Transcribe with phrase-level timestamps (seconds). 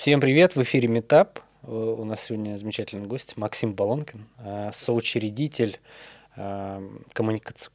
[0.00, 1.40] Всем привет, в эфире Метап.
[1.62, 5.78] У нас сегодня замечательный гость Максим Балонкин, э, соучредитель
[6.36, 7.68] э, коммуникаци...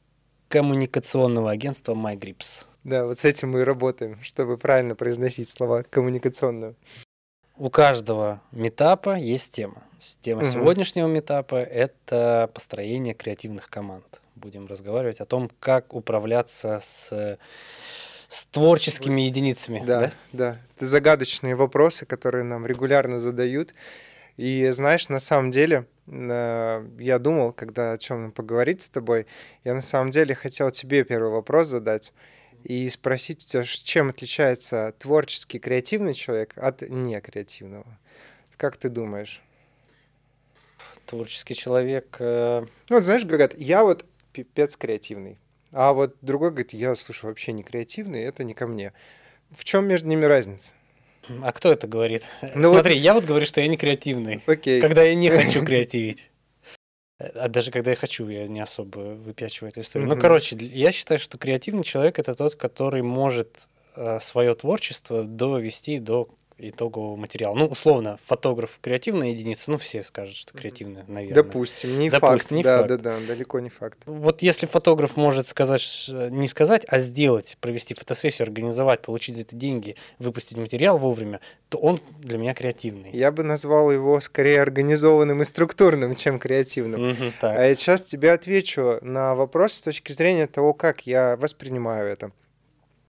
[0.48, 2.64] коммуникационного агентства MyGrips.
[2.82, 6.74] Да, вот с этим мы и работаем, чтобы правильно произносить слова коммуникационную.
[7.56, 9.84] У каждого метапа есть тема.
[10.20, 10.50] Тема угу.
[10.50, 14.20] сегодняшнего метапа– это построение креативных команд.
[14.34, 17.38] Будем разговаривать о том, как управляться с
[18.28, 19.82] с творческими единицами.
[19.86, 20.58] Да, да, да.
[20.76, 23.74] Это загадочные вопросы, которые нам регулярно задают.
[24.36, 29.26] И знаешь, на самом деле, э, я думал, когда о чем поговорить с тобой,
[29.64, 32.12] я на самом деле хотел тебе первый вопрос задать
[32.64, 37.86] и спросить тебя, чем отличается творческий креативный человек от некреативного.
[38.56, 39.42] Как ты думаешь?
[41.06, 42.16] Творческий человек...
[42.18, 42.66] Э...
[42.88, 45.38] Ну, вот знаешь, говорят, я вот пипец креативный.
[45.78, 48.94] А вот другой говорит, я, слушай, вообще не креативный, это не ко мне.
[49.50, 50.72] В чем между ними разница?
[51.42, 52.24] А кто это говорит?
[52.54, 53.02] Ну Смотри, вот...
[53.02, 54.42] я вот говорю, что я не креативный.
[54.46, 54.80] Окей.
[54.80, 56.30] Когда я не хочу креативить.
[57.18, 60.08] А даже когда я хочу, я не особо выпячиваю эту историю.
[60.08, 60.14] Mm-hmm.
[60.14, 65.98] Ну, короче, я считаю, что креативный человек это тот, который может э, свое творчество довести
[65.98, 67.54] до итогового материала.
[67.54, 71.34] Ну, условно, фотограф креативная единица, ну, все скажут, что креативная, наверное.
[71.42, 72.50] Допустим, не Допустим, факт.
[72.50, 72.88] Не да, факт.
[72.88, 73.98] да, да, далеко не факт.
[74.06, 79.56] Вот если фотограф может сказать, не сказать, а сделать, провести фотосессию, организовать, получить за это
[79.56, 83.10] деньги, выпустить материал вовремя, то он для меня креативный.
[83.12, 87.10] Я бы назвал его скорее организованным и структурным, чем креативным.
[87.10, 87.58] Угу, так.
[87.58, 92.30] А сейчас тебе отвечу на вопрос с точки зрения того, как я воспринимаю это.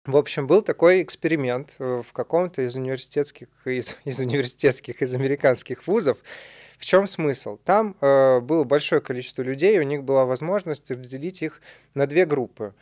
[0.08, 5.86] В общем, был такой эксперимент э, в каком-то из университетских, из, из университетских, из американских
[5.86, 6.16] вузов.
[6.78, 7.58] В чем смысл?
[7.62, 11.60] Там э, было большое количество людей, у них была возможность разделить их
[11.92, 12.72] на две группы.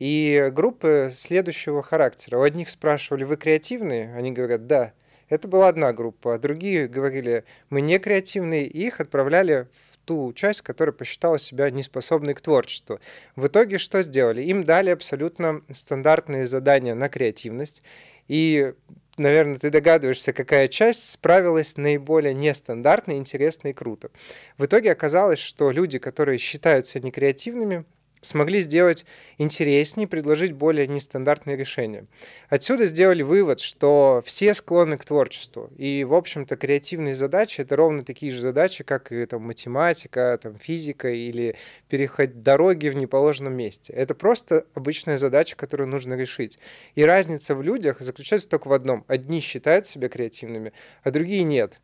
[0.00, 2.38] И группы следующего характера.
[2.38, 4.12] У одних спрашивали, вы креативные?
[4.16, 4.92] Они говорят, да.
[5.28, 6.34] Это была одна группа.
[6.34, 8.66] А другие говорили, мы не креативные.
[8.66, 9.68] И их отправляли
[10.12, 13.00] ту часть, которая посчитала себя неспособной к творчеству.
[13.34, 14.42] В итоге что сделали?
[14.42, 17.82] Им дали абсолютно стандартные задания на креативность,
[18.28, 18.74] и
[19.16, 24.10] наверное, ты догадываешься, какая часть справилась наиболее нестандартно, интересно и круто.
[24.58, 27.86] В итоге оказалось, что люди, которые считаются некреативными,
[28.22, 29.04] смогли сделать
[29.36, 32.06] интереснее, предложить более нестандартные решения.
[32.48, 35.70] Отсюда сделали вывод, что все склонны к творчеству.
[35.76, 40.56] И, в общем-то, креативные задачи— это ровно такие же задачи, как и там, математика, там,
[40.56, 41.56] физика или
[41.88, 43.92] переходить дороги в неположенном месте.
[43.92, 46.58] Это просто обычная задача, которую нужно решить.
[46.94, 49.04] И разница в людях заключается только в одном.
[49.08, 50.72] Одни считают себя креативными,
[51.02, 51.80] а другие нет.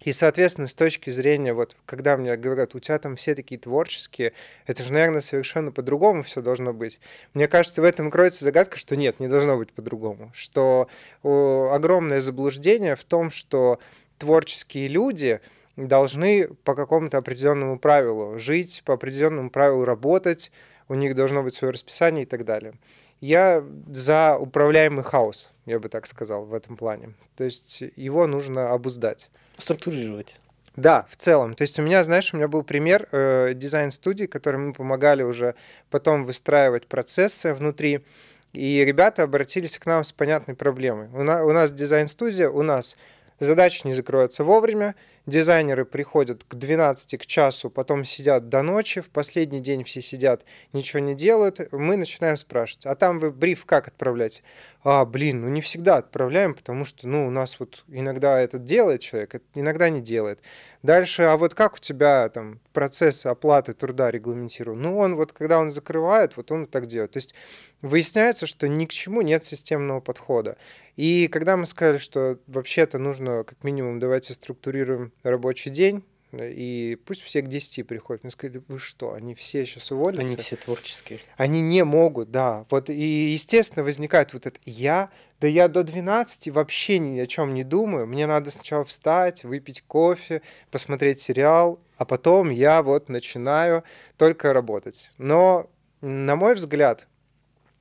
[0.00, 4.32] И, соответственно, с точки зрения, вот, когда мне говорят, у тебя там все такие творческие,
[4.66, 7.00] это же, наверное, совершенно по-другому все должно быть.
[7.34, 10.30] Мне кажется, в этом кроется загадка, что нет, не должно быть по-другому.
[10.34, 10.88] Что
[11.24, 13.80] о, огромное заблуждение в том, что
[14.18, 15.40] творческие люди
[15.76, 20.52] должны по какому-то определенному правилу жить, по определенному правилу работать,
[20.88, 22.74] у них должно быть свое расписание и так далее.
[23.20, 27.14] Я за управляемый хаос, я бы так сказал, в этом плане.
[27.36, 30.36] То есть его нужно обуздать структурировать.
[30.76, 31.54] Да, в целом.
[31.54, 35.56] То есть у меня, знаешь, у меня был пример э, дизайн-студии, которым мы помогали уже
[35.90, 38.04] потом выстраивать процессы внутри.
[38.52, 41.08] И ребята обратились к нам с понятной проблемой.
[41.08, 42.96] У, на, у нас дизайн-студия, у нас
[43.40, 44.94] задачи не закроются вовремя,
[45.28, 50.44] дизайнеры приходят к 12 к часу, потом сидят до ночи, в последний день все сидят,
[50.72, 54.42] ничего не делают, мы начинаем спрашивать, а там вы бриф как отправлять?
[54.84, 59.00] А, блин, ну не всегда отправляем, потому что, ну, у нас вот иногда это делает
[59.00, 60.40] человек, иногда не делает.
[60.82, 64.80] Дальше, а вот как у тебя там процесс оплаты труда регламентирован?
[64.80, 67.10] Ну, он вот, когда он закрывает, вот он так делает.
[67.12, 67.34] То есть
[67.82, 70.56] выясняется, что ни к чему нет системного подхода.
[70.94, 77.22] И когда мы сказали, что вообще-то нужно как минимум давайте структурируем рабочий день, и пусть
[77.22, 78.22] все к 10 приходят.
[78.22, 80.22] Мне сказали, вы что, они все сейчас уволятся?
[80.22, 81.20] Они все творческие.
[81.36, 82.66] Они не могут, да.
[82.70, 87.54] Вот и, естественно, возникает вот это «я», да я до 12 вообще ни о чем
[87.54, 88.06] не думаю.
[88.06, 93.84] Мне надо сначала встать, выпить кофе, посмотреть сериал, а потом я вот начинаю
[94.18, 95.12] только работать.
[95.16, 95.70] Но,
[96.02, 97.08] на мой взгляд,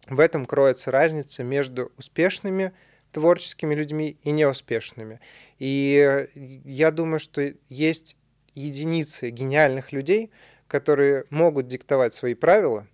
[0.08, 2.72] в этом кроется разница между успешными
[3.12, 5.20] творческими людьми и неуспешными.
[5.60, 6.28] И
[6.66, 8.16] я думаю, что есть
[8.56, 10.32] единицы гениальных людей,
[10.68, 12.88] которые могут диктовать свои правила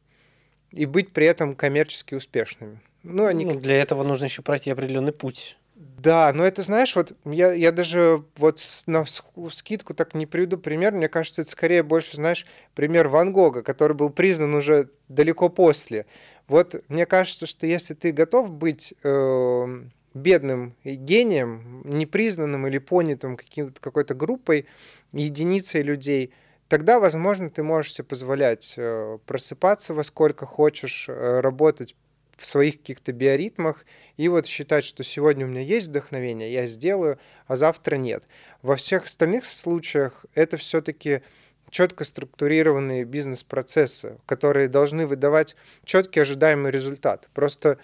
[0.72, 2.82] и быть при этом коммерчески успешными.
[3.04, 3.46] Ну, они...
[3.46, 5.58] ну, для этого нужно еще пройти определенный путь.
[5.76, 9.06] Да, но это, знаешь, вот я, я даже вот на
[9.52, 10.94] скидку так не приведу пример.
[10.94, 12.46] Мне кажется, это скорее больше, знаешь,
[12.76, 16.06] пример Ван Гога, который был признан уже далеко после.
[16.48, 19.84] Вот мне кажется, что если ты готов быть э,
[20.14, 23.38] бедным гением, непризнанным или понятым
[23.80, 24.68] какой-то группой,
[25.12, 26.32] единицей людей,
[26.68, 31.96] тогда, возможно, ты можешь себе позволять э, просыпаться во сколько хочешь, э, работать
[32.38, 33.86] в своих каких-то биоритмах
[34.18, 38.26] и вот считать, что сегодня у меня есть вдохновение, я сделаю, а завтра нет.
[38.62, 41.22] Во всех остальных случаях это все-таки
[41.70, 45.56] четко структурированные бизнес-процессы, которые должны выдавать
[45.86, 47.30] четкий ожидаемый результат.
[47.34, 47.80] Просто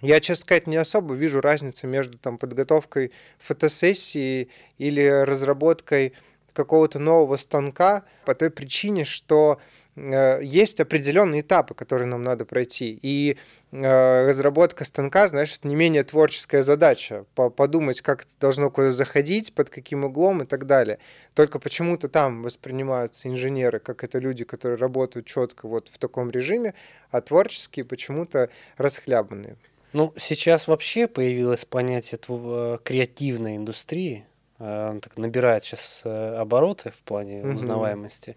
[0.00, 4.48] я, честно сказать, не особо вижу разницы между там, подготовкой фотосессии
[4.78, 6.12] или разработкой
[6.52, 9.60] какого-то нового станка по той причине, что
[9.96, 12.98] Э, есть определенные этапы, которые нам надо пройти.
[13.02, 13.36] И
[13.72, 17.24] э, разработка станка, знаешь, это не менее творческая задача.
[17.34, 20.98] Подумать, как это должно куда заходить, под каким углом и так далее.
[21.34, 26.74] Только почему-то там воспринимаются инженеры, как это люди, которые работают четко вот в таком режиме,
[27.10, 29.56] а творческие почему-то расхлябанные.
[29.94, 34.26] Ну, сейчас вообще появилось понятие э, креативной индустрии.
[34.58, 38.36] Она так набирает сейчас обороты в плане узнаваемости.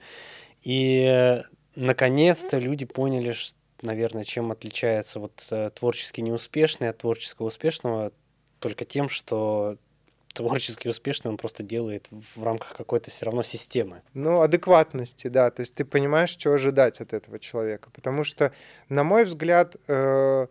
[0.63, 1.42] И
[1.75, 8.12] наконец-то люди поняли, что, наверное, чем отличается вот э, творчески неуспешный от творческого успешного,
[8.60, 9.77] только тем, что
[10.33, 14.01] творчески успешный он просто делает в рамках какой-то все равно системы.
[14.13, 15.50] Ну, адекватности, да.
[15.51, 17.89] То есть ты понимаешь, чего ожидать от этого человека.
[17.92, 18.51] Потому что,
[18.89, 20.48] на мой взгляд, э,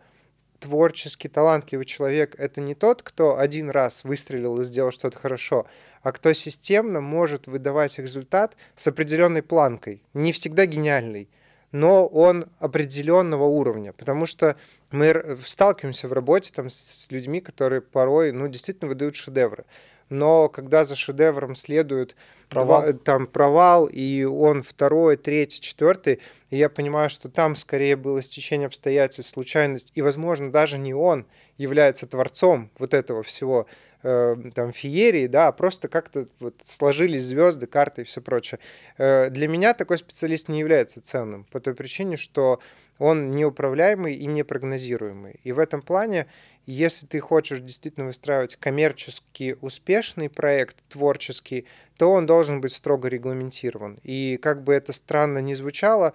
[0.60, 5.66] творческий, талантливый человек— это не тот, кто один раз выстрелил и сделал что-то хорошо,
[6.02, 10.02] а кто системно может выдавать результат с определенной планкой.
[10.14, 11.28] Не всегда гениальный,
[11.72, 14.56] но он определенного уровня, потому что
[14.90, 19.64] мы сталкиваемся в работе там, с людьми, которые порой ну, действительно выдают шедевры
[20.08, 22.16] но когда за шедевром следует
[22.48, 22.82] провал.
[22.82, 26.20] Два, там провал, и он второй, третий, четвертый,
[26.50, 31.26] и я понимаю, что там скорее было стечение обстоятельств, случайность, и, возможно, даже не он
[31.58, 33.66] является творцом вот этого всего,
[34.02, 38.60] э, там, феерии, да, а просто как-то вот сложились звезды, карты и все прочее.
[38.98, 42.60] Э, для меня такой специалист не является ценным, по той причине, что
[42.98, 45.40] он неуправляемый и непрогнозируемый.
[45.44, 46.26] И в этом плане
[46.66, 51.64] если ты хочешь действительно выстраивать коммерчески успешный проект, творческий,
[51.96, 54.00] то он должен быть строго регламентирован.
[54.02, 56.12] И как бы это странно ни звучало,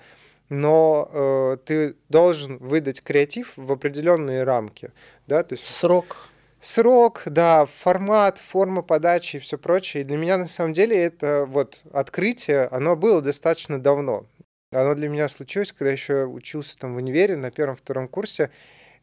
[0.50, 4.92] но э, ты должен выдать креатив в определенные рамки.
[5.26, 5.44] Да?
[5.44, 6.28] То есть, Срок.
[6.60, 10.02] Срок, да, формат, форма подачи и все прочее.
[10.02, 14.26] И для меня на самом деле это вот открытие, оно было достаточно давно.
[14.72, 18.52] Оно для меня случилось, когда еще учился там в универе на первом-втором курсе.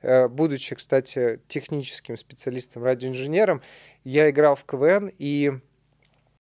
[0.00, 3.60] Э, будучи, кстати, техническим специалистом, радиоинженером,
[4.02, 5.52] я играл в КВН, и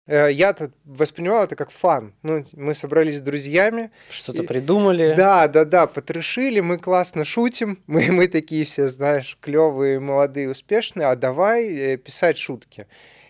[0.08, 2.16] э, я воспринимал это как фан.
[2.24, 3.92] Ну, мы собрались с друзьями.
[4.10, 4.48] Что-то и...
[4.48, 5.14] придумали.
[5.16, 7.78] Да, да, да, потрешили, мы классно шутим.
[7.88, 12.88] Мы, мы такие все, знаешь, клевые, молодые, успешные, а давай э, писать шутки.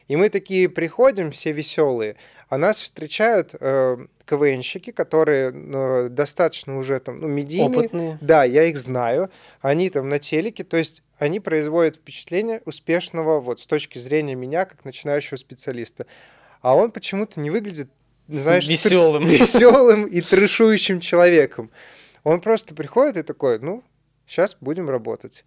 [0.08, 2.16] И мы такие приходим, все веселые,
[2.52, 7.80] а нас встречают э, КВНщики, которые ну, достаточно уже там, ну, медийные.
[7.80, 8.18] Опытные.
[8.20, 9.32] Да, я их знаю.
[9.62, 14.66] Они там на телеке, то есть они производят впечатление успешного вот с точки зрения меня,
[14.66, 16.08] как начинающего специалиста.
[16.62, 17.90] А он почему-то не выглядит,
[18.28, 21.72] знаешь, веселым, веселым и трешующим человеком.
[22.26, 23.82] Он просто приходит и такой, ну,
[24.28, 25.46] сейчас будем работать.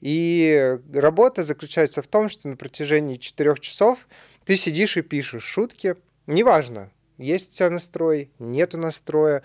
[0.00, 4.08] И работа заключается в том, что на протяжении четырех часов
[4.46, 9.42] ты сидишь и пишешь шутки, неважно, есть у тебя настрой, нету настроя,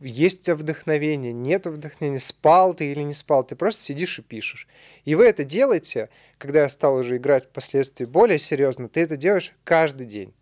[0.00, 4.22] есть у тебя вдохновение, нету вдохновения, спал ты или не спал, ты просто сидишь и
[4.22, 4.66] пишешь.
[5.04, 9.52] И вы это делаете, когда я стал уже играть впоследствии более серьезно, ты это делаешь
[9.64, 10.32] каждый день.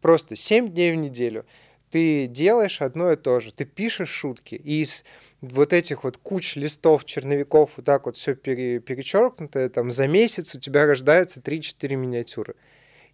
[0.00, 1.46] Просто 7 дней в неделю.
[1.90, 3.52] Ты делаешь одно и то же.
[3.52, 4.56] Ты пишешь шутки.
[4.56, 5.04] И из
[5.40, 10.54] вот этих вот куч листов, черновиков, вот так вот все пере, перечеркнутое, там за месяц
[10.54, 12.56] у тебя рождается 3-4 миниатюры.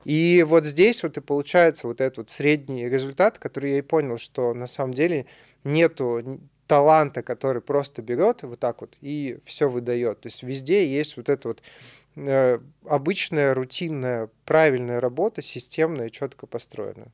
[0.05, 4.17] И вот здесь вот и получается вот этот вот средний результат, который я и понял,
[4.17, 5.27] что на самом деле
[5.65, 10.21] нету таланта, который просто берет вот так вот и все выдает.
[10.21, 11.63] То есть везде есть вот эта вот
[12.17, 17.13] э, обычная, рутинная, правильная работа, системная, четко построенная.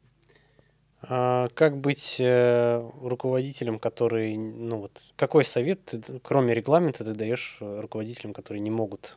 [1.09, 7.59] А как быть э, руководителем, который, ну вот, какой совет, ты, кроме регламента, ты даешь
[7.61, 9.16] э, руководителям, которые не могут,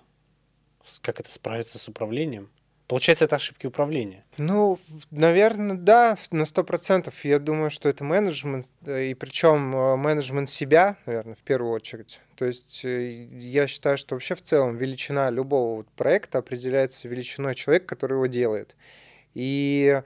[1.02, 2.50] как это справиться с управлением?
[2.90, 4.26] Получается, это ошибки управления.
[4.40, 4.80] Ну,
[5.12, 7.24] наверное, да, на сто процентов.
[7.24, 12.20] Я думаю, что это менеджмент, и причем э, менеджмент себя, наверное, в первую очередь.
[12.34, 17.86] То есть э, я считаю, что вообще в целом величина любого проекта определяется величиной человека,
[17.86, 18.76] который его делает.
[19.36, 20.02] И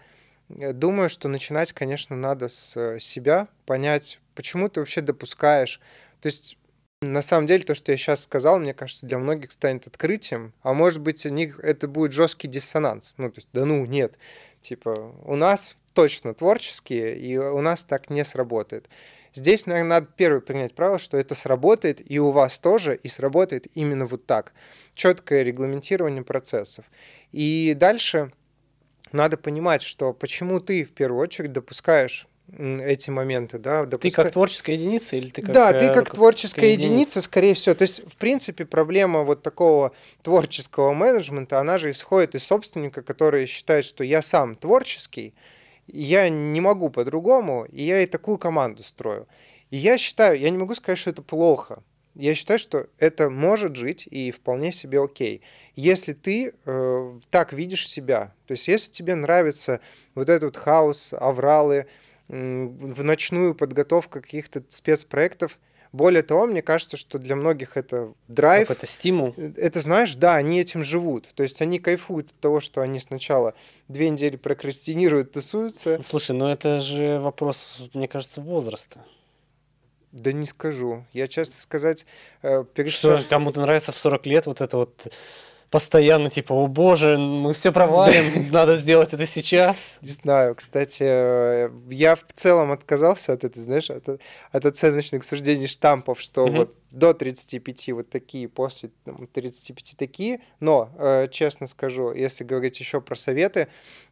[0.50, 5.80] думаю, что начинать, конечно, надо с себя, понять, почему ты вообще допускаешь.
[6.20, 6.58] То есть
[7.04, 10.74] на самом деле, то, что я сейчас сказал, мне кажется, для многих станет открытием, а
[10.74, 13.16] может быть, у них это будет жесткий диссонанс.
[13.18, 14.18] Ну, то есть, да ну, нет.
[14.62, 18.90] Типа, у нас точно творческие, и у нас так не сработает.
[19.34, 23.68] Здесь, наверное, надо первое принять правило, что это сработает и у вас тоже, и сработает
[23.74, 24.54] именно вот так.
[24.94, 26.86] Четкое регламентирование процессов.
[27.32, 28.32] И дальше
[29.12, 33.86] надо понимать, что почему ты в первую очередь допускаешь эти моменты, да.
[33.86, 34.12] Допускай...
[34.12, 35.54] Ты как творческая единица или ты как...
[35.54, 37.74] Да, ты как творческая единица, единица, скорее всего.
[37.76, 43.46] То есть, в принципе, проблема вот такого творческого менеджмента, она же исходит из собственника, который
[43.46, 45.34] считает, что я сам творческий,
[45.88, 49.28] я не могу по-другому, и я и такую команду строю.
[49.70, 51.82] И я считаю, я не могу сказать, что это плохо.
[52.16, 55.42] Я считаю, что это может жить и вполне себе окей.
[55.76, 59.80] Если ты э, так видишь себя, то есть если тебе нравится
[60.14, 61.88] вот этот хаос, авралы,
[62.28, 65.60] в ночную подготовку каких-то спецпроектов.
[65.92, 68.68] Более того, мне кажется, что для многих это драйв.
[68.68, 69.36] Как это стимул.
[69.38, 71.30] Это, знаешь, да, они этим живут.
[71.36, 73.54] То есть они кайфуют от того, что они сначала
[73.88, 76.02] две недели прокрастинируют, тусуются.
[76.02, 79.06] Слушай, ну это же вопрос, мне кажется, возраста.
[80.12, 81.06] Да не скажу.
[81.14, 82.06] Я, честно сказать,
[82.42, 83.20] э, перестал...
[83.20, 85.14] Что кому-то нравится в 40 лет вот это вот
[85.74, 89.98] постоянно типа, о боже, мы все провалим, надо сделать это сейчас.
[90.04, 94.08] Не знаю, кстати, э, я в целом отказался от этой, знаешь, от,
[94.52, 96.58] от оценочных суждений штампов, что угу.
[96.58, 102.80] вот до 35 вот такие, после там, 35 такие, но, э, честно скажу, если говорить
[102.80, 103.68] еще про советы,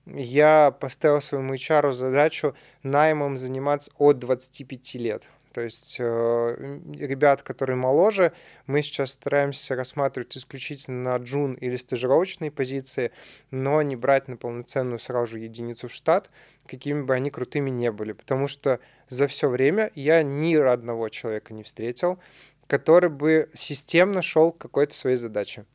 [0.07, 5.27] я поставил своему HR задачу наймом заниматься от 25 лет.
[5.53, 8.31] То есть э, ребят, которые моложе,
[8.67, 13.11] мы сейчас стараемся рассматривать исключительно на джун или стажировочные позиции,
[13.51, 16.29] но не брать на полноценную сразу единицу в штат,
[16.67, 18.13] какими бы они крутыми не были.
[18.13, 18.79] Потому что
[19.09, 22.19] за все время я ни одного человека не встретил,
[22.67, 25.65] который бы системно шел к какой-то своей задаче.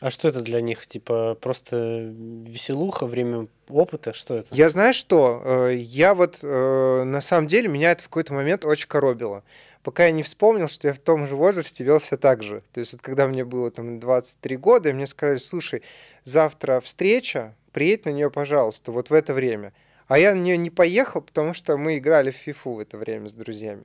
[0.00, 0.86] А что это для них?
[0.86, 4.14] Типа просто веселуха, время опыта?
[4.14, 4.48] Что это?
[4.50, 8.64] Я знаю, что э, я вот э, на самом деле меня это в какой-то момент
[8.64, 9.44] очень коробило.
[9.82, 12.62] Пока я не вспомнил, что я в том же возрасте вел себя так же.
[12.72, 15.82] То есть вот когда мне было там 23 года, и мне сказали, слушай,
[16.24, 19.74] завтра встреча, приедь на нее, пожалуйста, вот в это время.
[20.08, 23.28] А я на нее не поехал, потому что мы играли в фифу в это время
[23.28, 23.84] с друзьями.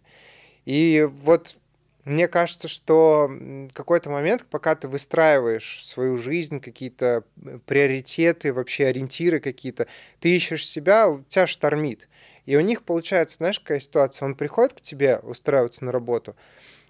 [0.63, 1.57] И вот
[2.05, 3.29] мне кажется, что
[3.73, 7.23] какой-то момент, пока ты выстраиваешь свою жизнь, какие-то
[7.65, 9.87] приоритеты, вообще ориентиры какие-то,
[10.19, 12.07] ты ищешь себя, у тебя штормит.
[12.45, 14.27] И у них получается, знаешь, какая ситуация?
[14.27, 16.35] Он приходит к тебе устраиваться на работу,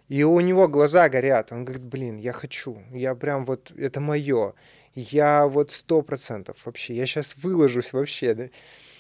[0.10, 1.54] и у него глаза горят.
[1.54, 4.54] Он говорит, блин, я хочу, я прям вот, это мое.
[4.94, 8.50] Я вот сто процентов вообще, я сейчас выложусь вообще, да.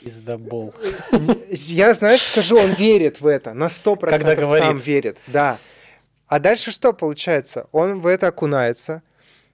[0.02, 0.74] Издабол.
[1.50, 5.58] Я, знаешь, скажу, он верит в это, на сто процентов сам верит, да.
[6.28, 7.68] А дальше что получается?
[7.72, 9.04] Он в это окунается.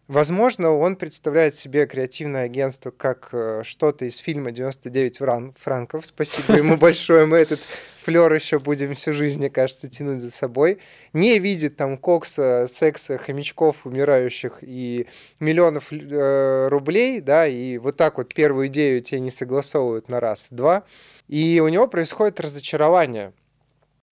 [0.07, 6.05] Возможно, он представляет себе креативное агентство как э, что-то из фильма «99 франков».
[6.05, 7.25] Спасибо ему большое.
[7.25, 7.61] Мы этот
[8.03, 10.79] флер еще будем всю жизнь, мне кажется, тянуть за собой.
[11.13, 15.07] Не видит там кокса, секса, хомячков умирающих и
[15.39, 20.83] миллионов э, рублей, да, и вот так вот первую идею тебе не согласовывают на раз-два.
[21.29, 23.33] И у него происходит разочарование–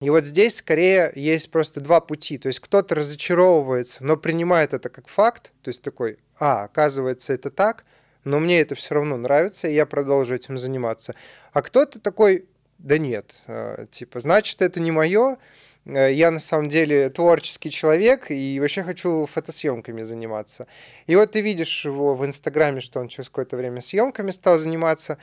[0.00, 2.38] и вот здесь скорее есть просто два пути.
[2.38, 5.52] То есть кто-то разочаровывается, но принимает это как факт.
[5.62, 7.84] То есть такой, а, оказывается, это так,
[8.24, 11.14] но мне это все равно нравится, и я продолжу этим заниматься.
[11.52, 12.46] А кто-то такой,
[12.78, 15.36] да нет, э, типа, значит, это не мое,
[15.84, 20.66] э, я на самом деле творческий человек и вообще хочу фотосъемками заниматься.
[21.06, 25.18] И вот ты видишь его в Инстаграме, что он через какое-то время съемками стал заниматься,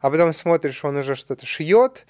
[0.00, 2.06] а потом смотришь, он уже что-то шьет,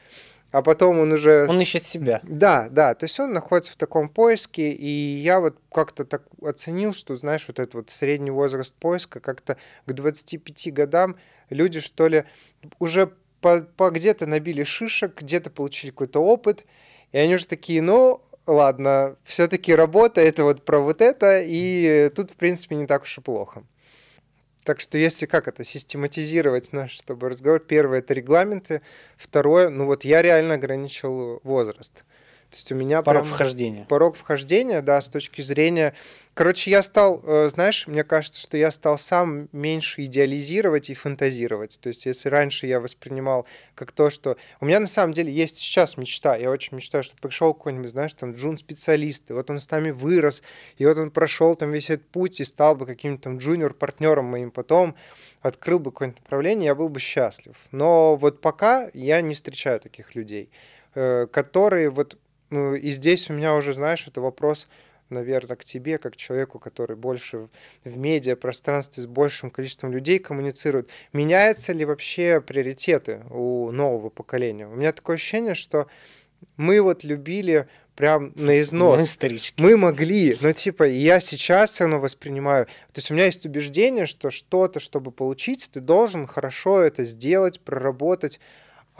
[0.52, 1.46] а потом он уже...
[1.48, 2.20] Он ищет себя.
[2.22, 6.92] Да, да, то есть он находится в таком поиске, и я вот как-то так оценил,
[6.92, 11.16] что, знаешь, вот этот вот средний возраст поиска как-то к 25 годам
[11.50, 12.24] люди, что ли,
[12.78, 16.64] уже по, по где-то набили шишек, где-то получили какой-то опыт,
[17.12, 22.32] и они уже такие, ну, ладно, все-таки работа это вот про вот это, и тут,
[22.32, 23.64] в принципе, не так уж и плохо.
[24.64, 28.82] Так что если как это систематизировать наш с тобой разговор, первое это регламенты,
[29.16, 32.04] второе, ну вот я реально ограничил возраст.
[32.50, 33.84] То есть у меня порог вхождения.
[33.88, 35.94] Порог вхождения, да, с точки зрения
[36.40, 41.78] Короче, я стал, э, знаешь, мне кажется, что я стал сам меньше идеализировать и фантазировать.
[41.80, 44.36] То есть, если раньше я воспринимал как то, что...
[44.60, 46.36] У меня на самом деле есть сейчас мечта.
[46.36, 50.42] Я очень мечтаю, что пришел какой-нибудь, знаешь, там, джун-специалист, и вот он с нами вырос,
[50.78, 54.50] и вот он прошел там весь этот путь и стал бы каким-то там джуниор-партнером моим
[54.50, 54.94] потом,
[55.42, 57.56] открыл бы какое-нибудь направление, я был бы счастлив.
[57.72, 60.48] Но вот пока я не встречаю таких людей,
[60.94, 62.16] э, которые вот...
[62.50, 64.68] Ну, и здесь у меня уже, знаешь, это вопрос
[65.10, 67.48] наверное, к тебе, как человеку, который больше
[67.84, 70.88] в медиапространстве с большим количеством людей коммуницирует.
[71.12, 74.66] Меняются ли вообще приоритеты у нового поколения?
[74.66, 75.88] У меня такое ощущение, что
[76.56, 79.18] мы вот любили прям на износ.
[79.58, 82.66] Мы, мы могли, но типа я сейчас все равно воспринимаю.
[82.92, 87.60] То есть у меня есть убеждение, что что-то, чтобы получить, ты должен хорошо это сделать,
[87.60, 88.40] проработать.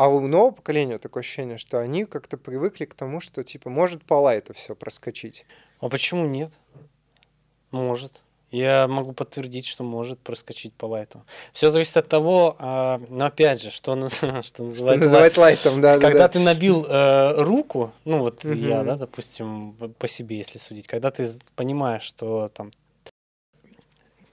[0.01, 4.03] А у нового поколения такое ощущение, что они как-то привыкли к тому, что типа может
[4.03, 5.45] пола это все проскочить.
[5.79, 6.51] А почему нет?
[7.71, 8.23] Может.
[8.51, 11.23] Я могу подтвердить, что может проскочить по лайту.
[11.53, 15.99] Все зависит от того, э, но опять же, что, что называть, что называть лайтом, да.
[15.99, 18.55] Когда да, ты набил э, руку, ну вот угу.
[18.55, 22.71] я, да, допустим, по себе, если судить, когда ты понимаешь, что там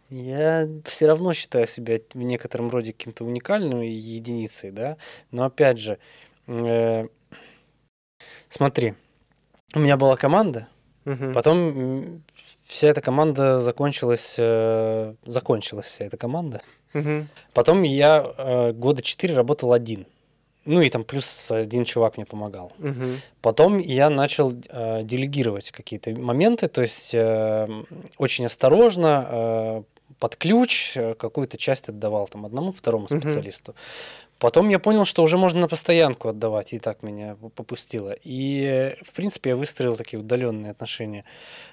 [0.09, 4.97] я все равно считаю себя в некотором роде каким-то уникальным единицей, да,
[5.31, 5.97] но опять же,
[6.47, 7.07] э,
[8.49, 8.93] смотри,
[9.73, 10.67] у меня была команда,
[11.05, 11.33] угу.
[11.33, 12.23] потом
[12.65, 16.61] вся эта команда закончилась, э, закончилась вся эта команда.
[16.93, 17.27] Угу.
[17.53, 20.05] Потом я э, года четыре работал один.
[20.65, 22.73] Ну и там плюс один чувак мне помогал.
[22.79, 23.21] Угу.
[23.41, 27.67] Потом я начал э, делегировать какие-то моменты, то есть э,
[28.17, 29.83] очень осторожно, э,
[30.19, 33.71] под ключ э, какую-то часть отдавал там одному, второму специалисту.
[33.71, 33.77] Угу.
[34.39, 38.15] Потом я понял, что уже можно на постоянку отдавать, и так меня попустило.
[38.23, 41.25] И, в принципе, я выстроил такие удаленные отношения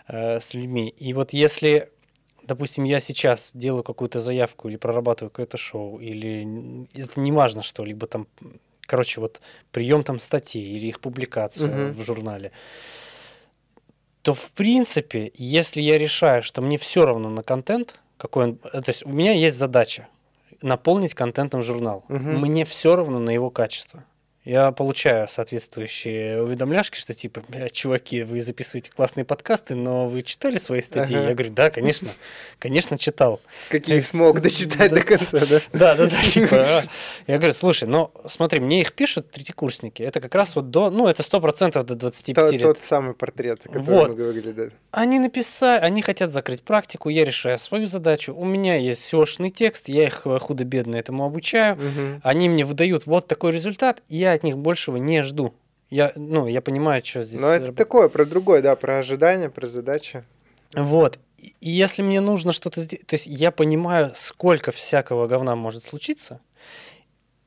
[0.08, 0.88] э, с людьми.
[0.88, 1.90] И вот если,
[2.42, 7.84] допустим, я сейчас делаю какую-то заявку или прорабатываю какое-то шоу, или это не важно что,
[7.84, 8.26] либо там,
[8.80, 11.92] короче, вот прием там статей или их публикацию угу.
[11.92, 12.50] в журнале,
[14.22, 18.56] то, в принципе, если я решаю, что мне все равно на контент, какой он...
[18.56, 20.08] То есть у меня есть задача
[20.62, 22.04] наполнить контентом журнал.
[22.08, 22.18] Угу.
[22.18, 24.04] Мне все равно на его качество
[24.44, 30.82] я получаю соответствующие уведомляшки, что типа, чуваки, вы записываете классные подкасты, но вы читали свои
[30.82, 31.16] статьи?
[31.16, 31.28] Ага.
[31.28, 32.10] Я говорю, да, конечно,
[32.58, 33.40] конечно, читал.
[33.70, 35.60] Какие смог дочитать до конца, да?
[35.72, 36.56] Да, да, да, типа.
[36.60, 36.84] А.
[37.26, 41.08] Я говорю, слушай, ну смотри, мне их пишут третьекурсники, это как раз вот до, ну
[41.08, 42.62] это сто процентов до 25 лет.
[42.62, 44.68] Тот самый портрет, о котором мы говорили, да.
[44.90, 49.88] Они написали, они хотят закрыть практику, я решаю свою задачу, у меня есть SEO-шный текст,
[49.88, 51.78] я их худо-бедно этому обучаю,
[52.22, 55.54] они мне выдают вот такой результат, я от них большего не жду.
[55.90, 57.40] Я, ну, я понимаю, что здесь...
[57.40, 60.24] Но это такое, про другое, да, про ожидания, про задачи.
[60.74, 61.18] Вот.
[61.38, 63.06] И если мне нужно что-то сделать...
[63.06, 66.40] То есть я понимаю, сколько всякого говна может случиться,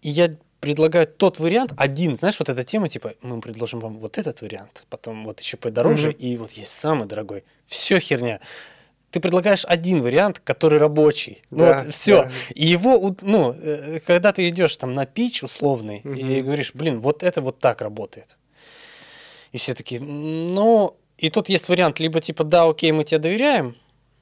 [0.01, 4.17] и я предлагаю тот вариант, один, знаешь, вот эта тема, типа, мы предложим вам вот
[4.17, 6.17] этот вариант, потом вот еще подороже, mm-hmm.
[6.17, 7.43] и вот есть самый дорогой.
[7.65, 8.39] Все херня
[9.11, 11.41] ты предлагаешь один вариант, который рабочий.
[11.49, 12.23] Ну да, вот все.
[12.23, 12.31] Да.
[12.53, 16.13] И его, ну, э, когда ты идешь там на пич условный угу.
[16.13, 18.37] и говоришь, блин, вот это вот так работает.
[19.53, 23.75] И все таки ну, и тут есть вариант, либо типа, да, окей, мы тебе доверяем,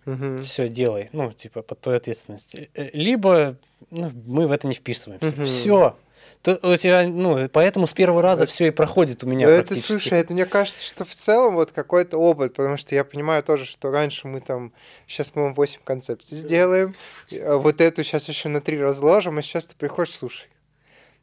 [0.06, 0.38] угу.
[0.44, 2.56] все делай, ну, типа, под твою ответственность.
[2.56, 3.58] Э, либо
[3.90, 5.30] ну, мы в это не вписываемся.
[5.30, 5.46] Угу.
[5.46, 5.98] Все,
[6.46, 9.50] то у тебя, ну, поэтому с первого раза это, все и проходит у меня.
[9.50, 13.42] Это, слушай, это мне кажется, что в целом вот какой-то опыт, потому что я понимаю
[13.42, 14.72] тоже, что раньше мы там,
[15.08, 16.94] сейчас мы вам 8 концепций сделаем,
[17.32, 20.48] а вот эту сейчас еще на три разложим, а сейчас ты приходишь, слушай,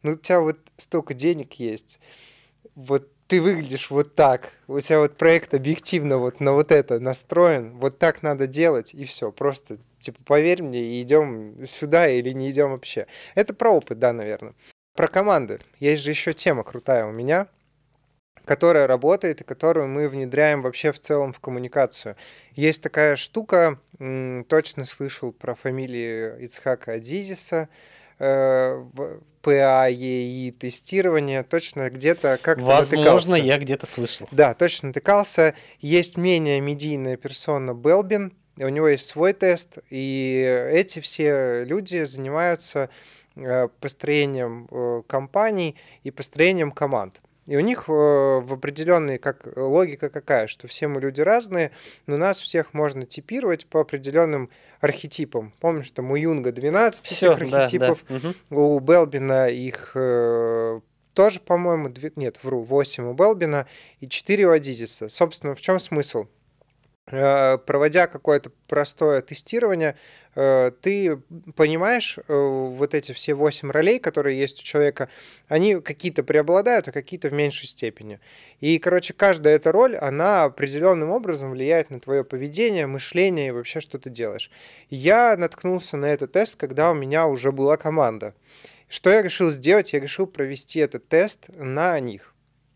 [0.02, 2.00] ну у тебя вот столько денег есть,
[2.74, 7.78] вот ты выглядишь вот так, у тебя вот проект объективно вот на вот это настроен,
[7.78, 12.72] вот так надо делать, и все, просто типа поверь мне, идем сюда или не идем
[12.72, 13.06] вообще.
[13.36, 14.54] Это про опыт, да, наверное.
[14.94, 15.58] Про команды.
[15.80, 17.46] Есть же еще тема крутая у меня,
[18.44, 22.16] которая работает и которую мы внедряем вообще в целом в коммуникацию.
[22.52, 27.68] Есть такая штука, точно слышал про фамилию Ицхака Адизиса,
[28.18, 28.84] э,
[29.40, 34.28] ПАЕИ тестирование, точно где-то как-то Возможно, я где-то слышал.
[34.30, 35.54] Да, точно натыкался.
[35.80, 42.90] Есть менее медийная персона Белбин, у него есть свой тест, и эти все люди занимаются
[43.80, 47.20] построением э, компаний и построением команд.
[47.46, 51.72] И у них э, в определенной как логика какая, что все мы люди разные,
[52.06, 54.48] но нас всех можно типировать по определенным
[54.80, 55.52] архетипам.
[55.60, 58.56] Помнишь, там у Юнга 12 Всё, этих архетипов, да, да.
[58.56, 59.96] у Белбина их
[61.14, 63.66] тоже, по-моему, нет, вру, 8 у Белбина
[64.00, 65.08] и 4 у Адизиса.
[65.08, 66.26] Собственно, в чем смысл?
[67.04, 69.96] Проводя какое-то простое тестирование,
[70.34, 71.18] Э, ты
[71.56, 75.08] понимаешь, э, вот эти все восемь ролей, которые есть у человека,
[75.48, 78.18] они какие-то преобладают, а какие-то в меньшей степени.
[78.60, 83.80] И, короче, каждая эта роль, она определенным образом влияет на твое поведение, мышление и вообще,
[83.80, 84.50] что ты делаешь.
[84.88, 88.34] Я наткнулся на этот тест, когда у меня уже была команда.
[88.88, 89.92] Что я решил сделать?
[89.92, 92.34] Я решил провести этот тест на них.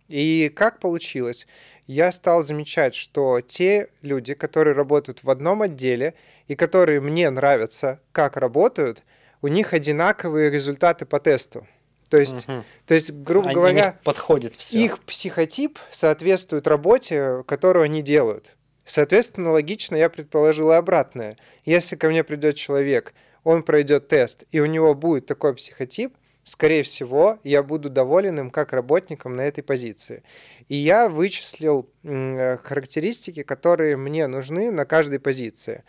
[0.08, 1.46] И как получилось?
[1.86, 6.14] Я стал замечать, что те люди, которые работают в одном отделе
[6.48, 9.02] и которые мне нравятся, как работают,
[9.40, 11.66] у них одинаковые результаты по тесту.
[12.08, 12.64] То есть, угу.
[12.86, 14.78] то есть грубо они, говоря, подходит все.
[14.78, 18.56] их психотип соответствует работе, которую они делают.
[18.84, 21.36] Соответственно, логично я предположил обратное.
[21.64, 26.84] Если ко мне придет человек, он пройдет тест, и у него будет такой психотип, скорее
[26.84, 30.22] всего, я буду доволен им как работником на этой позиции.
[30.68, 35.82] И я вычислил характеристики, которые мне нужны на каждой позиции.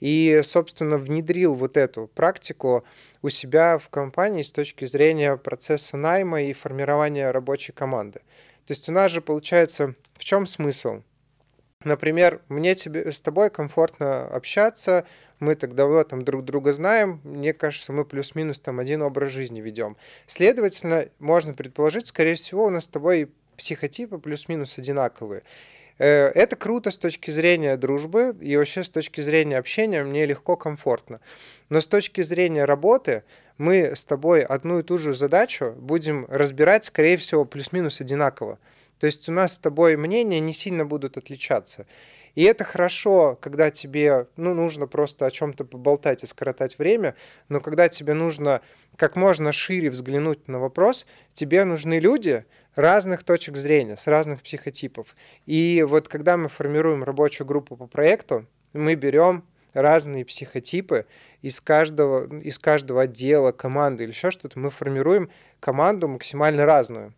[0.00, 2.84] И, собственно, внедрил вот эту практику
[3.22, 8.20] у себя в компании с точки зрения процесса найма и формирования рабочей команды.
[8.66, 11.02] То есть у нас же получается, в чем смысл?
[11.84, 15.06] Например, мне тебе, с тобой комфортно общаться,
[15.42, 19.60] мы так давно там друг друга знаем, мне кажется, мы плюс-минус там один образ жизни
[19.60, 19.96] ведем.
[20.26, 25.42] Следовательно, можно предположить, скорее всего, у нас с тобой психотипы плюс-минус одинаковые.
[25.98, 30.56] Э, это круто с точки зрения дружбы и вообще с точки зрения общения мне легко,
[30.56, 31.20] комфортно.
[31.68, 33.24] Но с точки зрения работы
[33.58, 38.60] мы с тобой одну и ту же задачу будем разбирать, скорее всего, плюс-минус одинаково.
[39.00, 41.86] То есть у нас с тобой мнения не сильно будут отличаться.
[42.34, 47.14] И это хорошо, когда тебе ну, нужно просто о чем-то поболтать и скоротать время,
[47.48, 48.62] но когда тебе нужно
[48.96, 55.14] как можно шире взглянуть на вопрос, тебе нужны люди разных точек зрения, с разных психотипов.
[55.44, 61.06] И вот когда мы формируем рабочую группу по проекту, мы берем разные психотипы
[61.42, 67.14] из каждого, из каждого отдела, команды или еще что-то, мы формируем команду максимально разную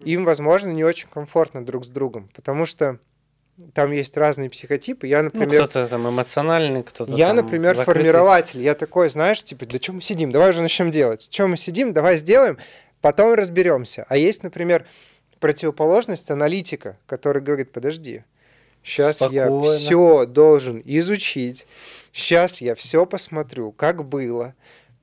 [0.00, 2.98] им, возможно, не очень комфортно друг с другом, потому что
[3.74, 5.06] там есть разные психотипы.
[5.06, 5.62] Я, ну, например...
[5.62, 8.02] Ну, кто-то там эмоциональный, кто-то Я, например, закрытый.
[8.02, 8.62] формирователь.
[8.62, 10.30] Я такой, знаешь, типа, да что мы сидим?
[10.30, 11.28] Давай уже начнем делать.
[11.30, 11.92] Что мы сидим?
[11.92, 12.58] Давай сделаем,
[13.00, 14.06] потом разберемся.
[14.08, 14.86] А есть, например,
[15.40, 18.24] противоположность аналитика, который говорит, подожди,
[18.82, 19.72] сейчас Спокойно.
[19.72, 21.66] я все должен изучить,
[22.12, 24.54] сейчас я все посмотрю, как было,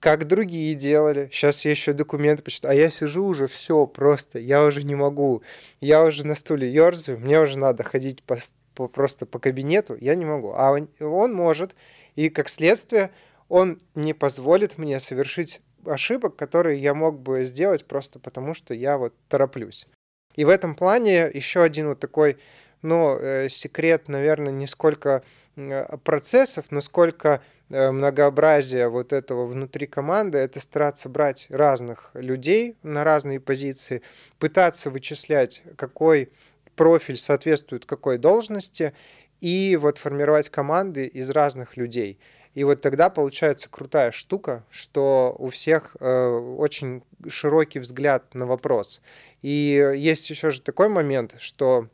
[0.06, 1.30] как другие делали.
[1.32, 2.74] Сейчас я еще документы почитаю.
[2.74, 5.41] А я сижу уже, все, просто, я уже не могу.
[5.82, 8.38] Я уже на стуле ерзаю, мне уже надо ходить по,
[8.76, 10.54] по, просто по кабинету, я не могу.
[10.56, 11.76] А он, он может,
[12.13, 13.10] и как следствие
[13.50, 19.00] он не позволит мне совершить ошибок, которые я мог бы сделать просто потому, что я
[19.00, 19.88] вот тороплюсь.
[20.36, 22.38] И в этом плане еще один вот такой,
[22.84, 25.24] ну, э, секрет, наверное, не сколько
[25.56, 33.04] э, процессов, но сколько многообразие вот этого внутри команды, это стараться брать разных людей на
[33.04, 34.01] разные позиции,
[34.39, 36.32] пытаться вычислять, какой
[36.75, 38.93] профиль соответствует какой должности,
[39.41, 42.19] и вот формировать команды из разных людей.
[42.54, 49.01] И вот тогда получается крутая штука, что у всех э, очень широкий взгляд на вопрос.
[49.41, 51.89] И есть еще же такой момент, что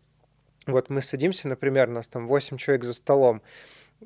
[0.67, 3.41] вот мы садимся, например, у нас там 8 человек за столом,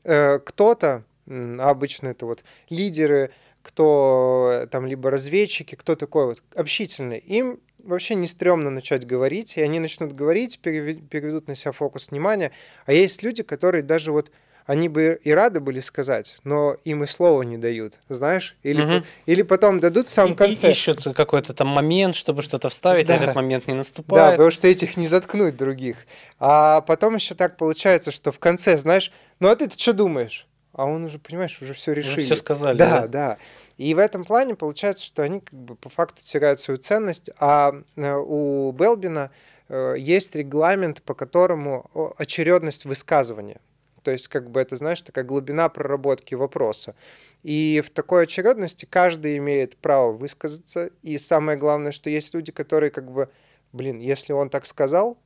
[0.06, 7.18] э, кто-то а обычно это вот лидеры, кто там либо разведчики, кто такой вот общительный.
[7.18, 12.52] Им вообще не стрёмно начать говорить, и они начнут говорить, переведут на себя фокус внимания.
[12.86, 14.32] А есть люди, которые даже вот
[14.66, 18.58] они бы и рады были сказать, но им и слова не дают, знаешь?
[18.64, 19.06] Или, угу.
[19.28, 20.68] или потом дадут в самом и, конце.
[20.68, 23.14] И ищут какой-то там момент, чтобы что-то вставить, да.
[23.14, 24.26] а этот момент не наступает.
[24.26, 25.98] Да, потому что этих не заткнуть других.
[26.40, 30.48] А потом еще так получается, что в конце, знаешь, ну а ты-то что думаешь?
[30.76, 32.18] А он уже, понимаешь, уже все решили.
[32.18, 32.78] Уже все сказали.
[32.78, 33.38] Да, да, да.
[33.78, 37.74] И в этом плане получается, что они как бы по факту теряют свою ценность, а
[37.96, 39.32] э, у Белбина
[39.70, 43.62] э, есть регламент, по которому очередность высказывания.
[44.04, 46.94] То есть, как бы это, знаешь, такая глубина проработки вопроса.
[47.42, 50.92] И в такой очередности каждый имеет право высказаться.
[51.02, 53.30] И самое главное, что есть люди, которые как бы,
[53.72, 55.18] блин, если он так сказал,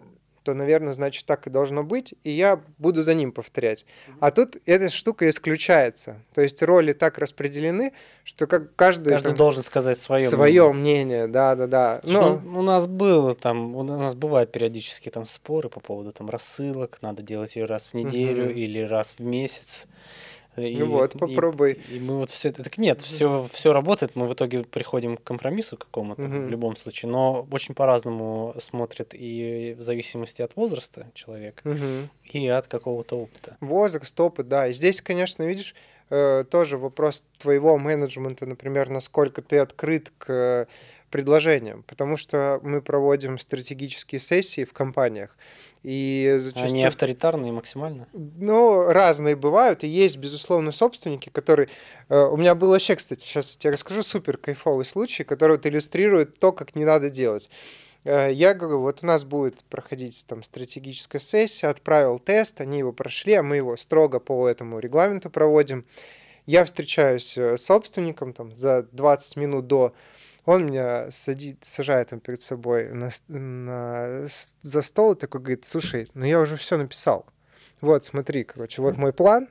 [0.44, 3.86] то, наверное, значит, так и должно быть, и я буду за ним повторять.
[4.20, 6.18] А тут эта штука исключается.
[6.34, 9.12] То есть роли так распределены, что как каждый...
[9.12, 12.02] Каждый там, должен сказать свое Свое мнение, мнение да-да-да.
[12.04, 12.42] Но...
[12.44, 17.00] Ну, у нас было там, у нас бывают периодически там споры по поводу там рассылок,
[17.02, 18.54] надо делать ее раз в неделю угу.
[18.54, 19.88] или раз в месяц.
[20.60, 21.80] И, ну вот, попробуй.
[21.90, 25.24] И, и мы вот все так нет, все все работает, мы в итоге приходим к
[25.24, 26.32] компромиссу какому-то угу.
[26.32, 32.10] в любом случае, но очень по-разному смотрят и в зависимости от возраста человека угу.
[32.24, 33.58] и от какого-то опыта.
[33.60, 34.68] Возраст, опыт, да.
[34.68, 35.76] И здесь, конечно, видишь,
[36.10, 40.68] э, тоже вопрос твоего менеджмента, например, насколько ты открыт к
[41.10, 45.36] предложениям, потому что мы проводим стратегические сессии в компаниях,
[45.82, 46.68] и зачастую...
[46.68, 48.08] Они авторитарные максимально?
[48.14, 49.84] Ну, разные бывают.
[49.84, 51.70] И есть, безусловно, собственники, которые...
[52.10, 55.66] Э, у меня был вообще, кстати, сейчас я тебе расскажу супер кайфовый случай, который вот
[55.66, 57.50] иллюстрирует то, как не надо делать.
[58.04, 62.92] Э, я говорю, вот у нас будет проходить там стратегическая сессия, отправил тест, они его
[62.92, 65.86] прошли, а мы его строго по этому регламенту проводим.
[66.46, 69.94] Я встречаюсь э, с собственником там за 20 минут до,
[70.50, 74.28] он меня садит, сажает там перед собой на, на,
[74.64, 77.28] за стол и такой говорит, слушай, ну я уже все написал.
[77.82, 79.48] Вот, смотри, короче, вот мой план,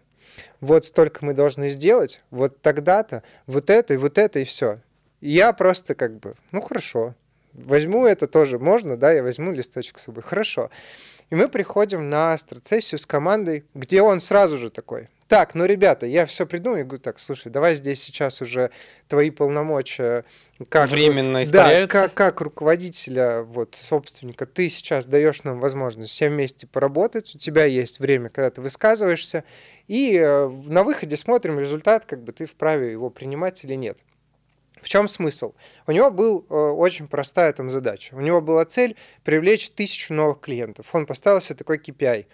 [0.60, 4.80] вот столько мы должны сделать, вот тогда-то, вот это и вот это и все.
[5.20, 7.14] И я просто как бы, ну хорошо,
[7.52, 10.68] возьму это тоже, можно, да, я возьму листочек с собой, хорошо.
[11.30, 16.06] И мы приходим на страцессию с командой, где он сразу же такой, так, ну, ребята,
[16.06, 18.70] я все придумал, я говорю, так, слушай, давай здесь сейчас уже
[19.08, 20.24] твои полномочия
[20.70, 22.02] как временно испаряются.
[22.02, 27.38] Да, как, как руководителя, вот, собственника, ты сейчас даешь нам возможность все вместе поработать, у
[27.38, 29.44] тебя есть время, когда ты высказываешься,
[29.86, 33.98] и э, на выходе смотрим результат, как бы ты вправе его принимать или нет.
[34.82, 35.54] В чем смысл?
[35.86, 38.14] У него была э, очень простая там задача.
[38.14, 40.86] У него была цель привлечь тысячу новых клиентов.
[40.92, 42.26] Он поставил себе такой KPI.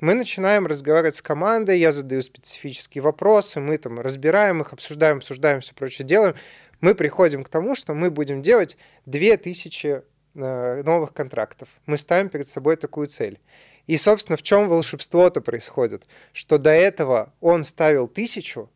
[0.00, 5.60] Мы начинаем разговаривать с командой, я задаю специфические вопросы, мы там разбираем их, обсуждаем, обсуждаем,
[5.60, 6.34] все прочее делаем.
[6.80, 10.02] Мы приходим к тому, что мы будем делать 2000
[10.34, 11.68] э, новых контрактов.
[11.86, 13.38] Мы ставим перед собой такую цель.
[13.86, 16.06] И, собственно, в чем волшебство-то происходит?
[16.32, 18.70] Что до этого он ставил тысячу,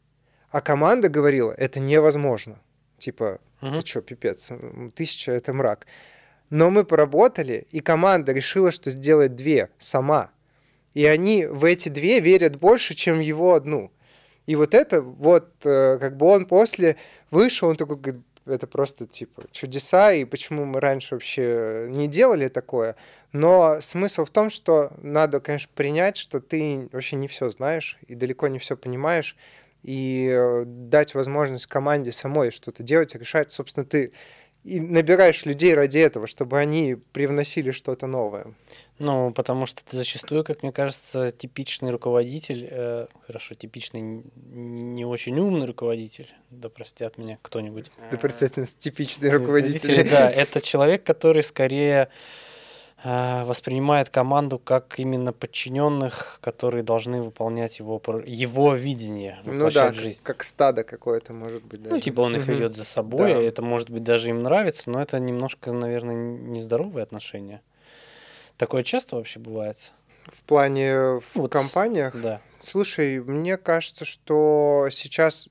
[0.50, 2.60] а команда говорила, это невозможно.
[3.06, 3.76] Типа, угу.
[3.76, 4.50] ты что, пипец,
[4.96, 5.86] тысяча— это мрак.
[6.50, 10.32] Но мы поработали, и команда решила, что сделает две сама.
[10.92, 13.92] И они в эти две верят больше, чем его одну.
[14.46, 16.96] И вот это, вот, э, как бы он после
[17.30, 22.48] вышел, он такой говорит, это просто, типа, чудеса, и почему мы раньше вообще не делали
[22.48, 22.96] такое.
[23.30, 28.16] Но смысл в том, что надо, конечно, принять, что ты вообще не все знаешь и
[28.16, 29.36] далеко не все понимаешь,
[29.86, 33.52] и э, дать возможность команде самой что-то делать, решать.
[33.52, 34.12] Собственно, ты
[34.64, 38.52] и набираешь людей ради этого, чтобы они привносили что-то новое.
[38.98, 45.38] Ну, потому что ты зачастую, как мне кажется, типичный руководитель, э, хорошо, типичный, не очень
[45.38, 47.92] умный руководитель, да простят меня кто-нибудь.
[48.10, 50.10] Да простят нас типичный руководитель.
[50.10, 52.08] Да, это человек, который скорее
[53.04, 60.20] воспринимает команду как именно подчиненных, которые должны выполнять его, его видение, воплощать ну да, жизнь.
[60.22, 61.82] Как, как стадо какое-то, может быть.
[61.82, 61.94] Даже.
[61.94, 63.40] Ну, типа он их ведет за собой, да.
[63.40, 67.60] это может быть даже им нравится, но это немножко, наверное, нездоровые отношения.
[68.56, 69.92] Такое часто вообще бывает?
[70.26, 72.18] В плане в вот, компаниях?
[72.20, 72.40] Да.
[72.58, 75.48] Слушай, мне кажется, что сейчас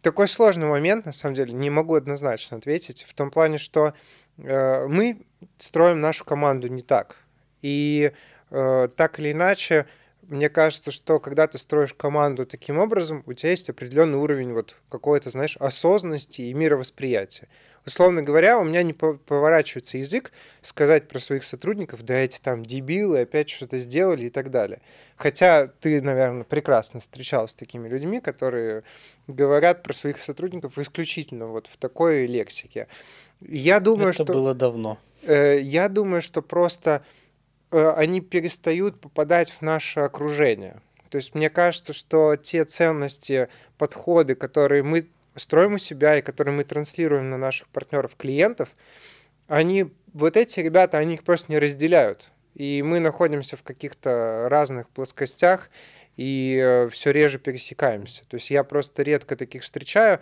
[0.00, 3.92] такой сложный момент, на самом деле, не могу однозначно ответить, в том плане, что
[4.38, 5.22] э, мы
[5.58, 7.16] строим нашу команду не так.
[7.62, 8.12] И
[8.50, 9.86] э, так или иначе,
[10.22, 14.76] мне кажется, что когда ты строишь команду таким образом, у тебя есть определенный уровень вот
[14.88, 17.48] какой-то, знаешь, осознанности и мировосприятия.
[17.84, 23.20] Условно говоря, у меня не поворачивается язык сказать про своих сотрудников, да эти там дебилы
[23.20, 24.80] опять что-то сделали и так далее.
[25.16, 28.82] Хотя ты, наверное, прекрасно встречался с такими людьми, которые
[29.26, 32.86] говорят про своих сотрудников исключительно вот в такой лексике.
[33.40, 34.32] Я думаю, Это что...
[34.32, 34.98] было давно.
[35.22, 37.04] Э, я думаю, что просто
[37.70, 40.80] э, они перестают попадать в наше окружение.
[41.08, 46.54] То есть мне кажется, что те ценности, подходы, которые мы строим у себя и которые
[46.54, 48.70] мы транслируем на наших партнеров-клиентов,
[49.46, 52.30] они, вот эти ребята, они их просто не разделяют.
[52.54, 55.70] И мы находимся в каких-то разных плоскостях
[56.16, 58.22] и э, все реже пересекаемся.
[58.28, 60.20] То есть я просто редко таких встречаю.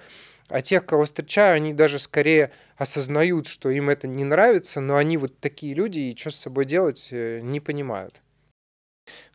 [0.48, 5.16] А тех, кого встречаю, они даже скорее осознают, что им это не нравится, но они
[5.16, 8.20] вот такие люди, и что с собой делать, э, не понимают.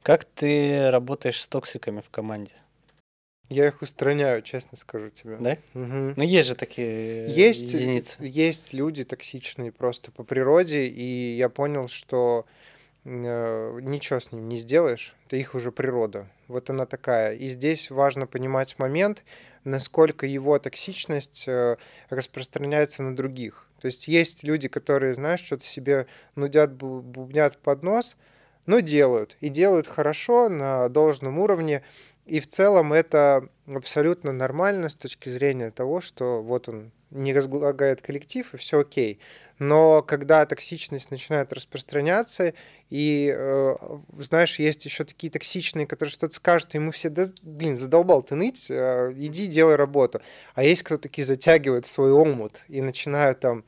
[0.02, 2.54] Как ты работаешь с токсиками в команде?
[3.50, 5.38] Я их устраняю, честно скажу тебе.
[5.40, 5.58] Да?
[5.74, 6.14] Угу.
[6.16, 8.18] Ну, есть же такие есть, единицы.
[8.20, 12.46] Есть люди токсичные просто по природе, и я понял, что
[13.04, 16.28] э, ничего с ним не сделаешь, это их уже природа.
[16.48, 17.36] Вот она такая.
[17.36, 19.24] И здесь важно понимать момент,
[19.64, 21.78] насколько его токсичность э,
[22.10, 23.68] распространяется на других.
[23.82, 28.18] То есть есть люди, которые, знаешь, что-то себе нудят, бубнят под нос,
[28.66, 29.38] но делают.
[29.42, 31.84] И делают хорошо, на должном уровне.
[32.26, 38.02] И в целом это абсолютно нормально с точки зрения того, что вот он не разлагает
[38.02, 39.20] коллектив, и все окей.
[39.60, 42.54] Но когда токсичность начинает распространяться,
[42.90, 43.76] и, э,
[44.20, 48.36] знаешь, есть еще такие токсичные, которые что-то скажут, и мы все, да, блин, задолбал ты
[48.36, 50.22] ныть, э, иди делай работу.
[50.56, 53.64] А есть кто такие затягивают в свой омут и начинают там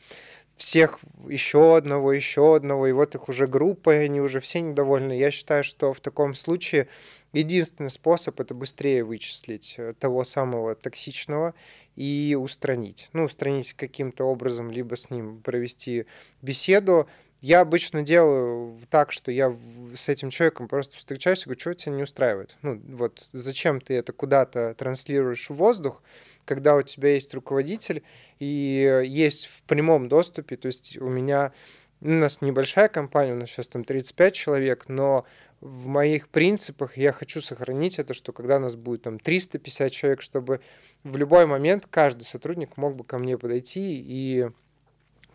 [0.57, 5.13] всех еще одного, еще одного, и вот их уже группа, и они уже все недовольны.
[5.13, 6.87] Я считаю, что в таком случае
[7.31, 11.53] единственный способ это быстрее вычислить э, того самого токсичного
[11.97, 13.09] и устранить.
[13.11, 16.05] Ну, устранить каким-то образом, либо с ним провести
[16.43, 17.09] беседу.
[17.41, 19.55] Я обычно делаю так, что я
[19.95, 22.55] с этим человеком просто встречаюсь и говорю, что тебя не устраивает.
[22.61, 26.03] Ну, вот зачем ты это куда-то транслируешь в воздух,
[26.45, 28.03] когда у тебя есть руководитель
[28.39, 31.51] и есть в прямом доступе, то есть у меня
[31.99, 35.25] у нас небольшая компания, у нас сейчас там 35 человек, но
[35.61, 40.61] в моих принципах я хочу сохранить это, что когда нас будет там 350 человек, чтобы
[41.03, 44.49] в любой момент каждый сотрудник мог бы ко мне подойти и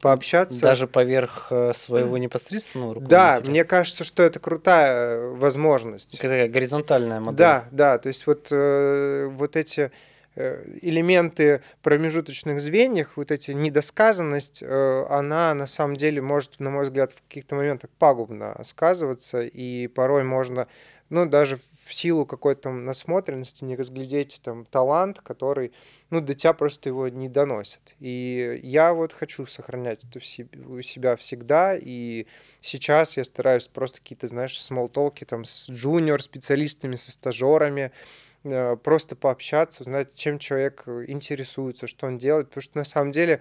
[0.01, 0.61] пообщаться.
[0.61, 3.41] Даже поверх э, своего непосредственного руководителя?
[3.41, 6.21] Да, мне кажется, что это крутая э, возможность.
[6.21, 7.37] Такая горизонтальная модель.
[7.37, 9.93] Да, да, то есть вот, э, вот эти
[10.37, 17.13] элементы промежуточных звеньев, вот эти недосказанность, э, она на самом деле может, на мой взгляд,
[17.13, 20.69] в каких-то моментах пагубно сказываться, и порой можно,
[21.11, 25.73] ну, даже в силу какой-то насмотренности не разглядеть там талант, который,
[26.09, 27.95] ну, до тебя просто его не доносит.
[28.01, 30.19] И я вот хочу сохранять это
[30.67, 32.27] у себя всегда, и
[32.63, 39.83] сейчас я стараюсь просто какие-то, знаешь, смолтолки там с джуниор-специалистами, со стажерами, Э, просто пообщаться,
[39.83, 43.41] узнать, чем человек э, интересуется, что он делает, потому что на самом деле,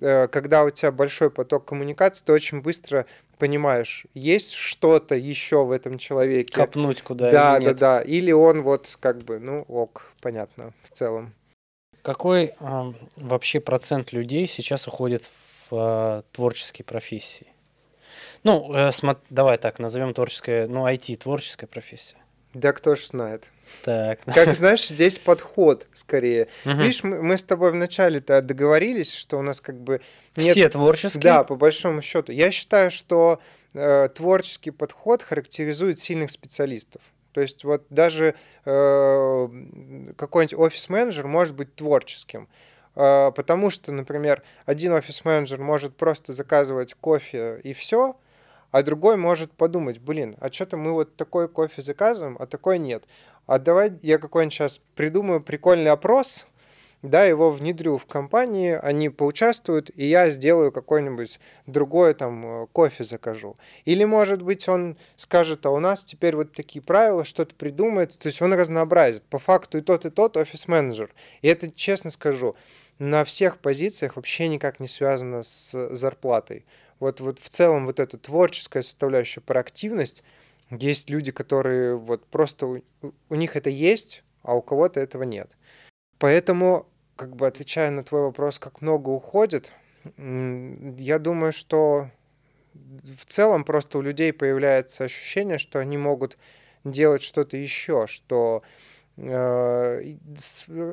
[0.00, 3.06] э, когда у тебя большой поток коммуникации, ты очень быстро
[3.38, 6.54] понимаешь, есть что-то еще в этом человеке.
[6.54, 8.00] Копнуть куда Да, да, да.
[8.02, 11.32] Или он вот как бы, ну, ок, понятно, в целом.
[12.02, 17.46] Какой э, вообще процент людей сейчас уходит в э, творческие профессии?
[18.42, 22.16] Ну, э, смо- давай так, назовем творческое, ну, IT, творческая профессия.
[22.52, 23.48] Да кто ж знает.
[23.82, 24.20] Так.
[24.24, 26.48] Как знаешь, здесь подход скорее.
[26.64, 26.74] Угу.
[26.74, 30.00] Видишь, мы, мы с тобой вначале-то договорились, что у нас как бы
[30.36, 30.52] нет...
[30.52, 31.22] Все творческие?
[31.22, 32.32] Да, по большому счету.
[32.32, 33.40] Я считаю, что
[33.74, 37.02] э, творческий подход характеризует сильных специалистов.
[37.32, 38.34] То есть вот даже
[38.64, 39.48] э,
[40.16, 42.48] какой-нибудь офис-менеджер может быть творческим.
[42.94, 48.16] Э, потому что, например, один офис-менеджер может просто заказывать кофе и все,
[48.70, 53.04] а другой может подумать, блин, а что-то мы вот такой кофе заказываем, а такой нет.
[53.46, 56.46] А давай я какой-нибудь сейчас придумаю прикольный опрос,
[57.04, 63.04] да, его внедрю в компании, они поучаствуют, и я сделаю какой-нибудь другой там э, кофе
[63.04, 63.56] закажу.
[63.84, 68.28] Или, может быть, он скажет, а у нас теперь вот такие правила, что-то придумает, то
[68.28, 69.22] есть он разнообразит.
[69.24, 71.10] По факту и тот, и тот офис-менеджер.
[71.42, 72.56] И это, честно скажу,
[72.98, 76.64] на всех позициях вообще никак не связано с зарплатой.
[77.00, 80.22] Вот, вот в целом вот эта творческая составляющая, проактивность,
[80.78, 82.82] есть люди, которые вот просто у,
[83.28, 85.56] у них это есть, а у кого-то этого нет.
[86.18, 89.72] Поэтому, как бы отвечая на твой вопрос, как много уходит,
[90.16, 92.10] я думаю, что
[92.74, 96.36] в целом просто у людей появляется ощущение, что они могут
[96.84, 98.62] делать что-то еще, что
[99.16, 100.16] э,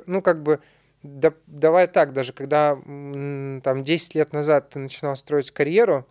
[0.06, 0.62] ну как бы
[1.04, 6.08] да, давай так, даже когда там 10 лет назад ты начинал строить карьеру,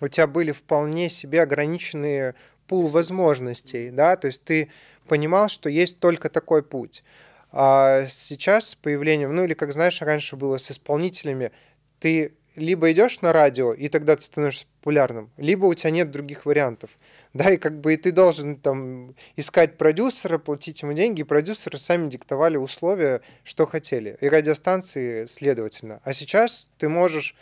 [0.00, 2.34] у тебя были вполне себе ограниченные
[2.66, 4.70] пул возможностей, да, то есть ты
[5.08, 7.04] понимал, что есть только такой путь.
[7.52, 11.52] А сейчас с появлением, ну или как знаешь, раньше было с исполнителями,
[12.00, 16.46] ты либо идешь на радио, и тогда ты становишься популярным, либо у тебя нет других
[16.46, 16.90] вариантов.
[17.34, 21.78] Да, и как бы и ты должен там искать продюсера, платить ему деньги, и продюсеры
[21.78, 24.16] сами диктовали условия, что хотели.
[24.20, 26.00] И радиостанции, следовательно.
[26.02, 27.36] А сейчас ты можешь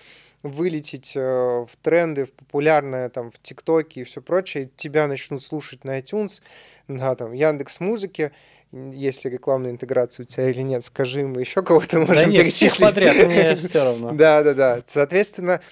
[0.44, 5.84] вылететь э, в тренды, в популярное там в ТикТоке и все прочее, тебя начнут слушать
[5.84, 6.42] на iTunes,
[6.86, 8.30] на там Яндекс Музыке,
[8.70, 12.42] есть ли рекламная интеграция у тебя или нет, скажи, мы еще кого-то можем да нет,
[12.42, 12.72] перечислить.
[12.72, 14.12] Все подряд, мне все равно.
[14.12, 14.82] Да, да, да.
[14.86, 15.62] Соответственно,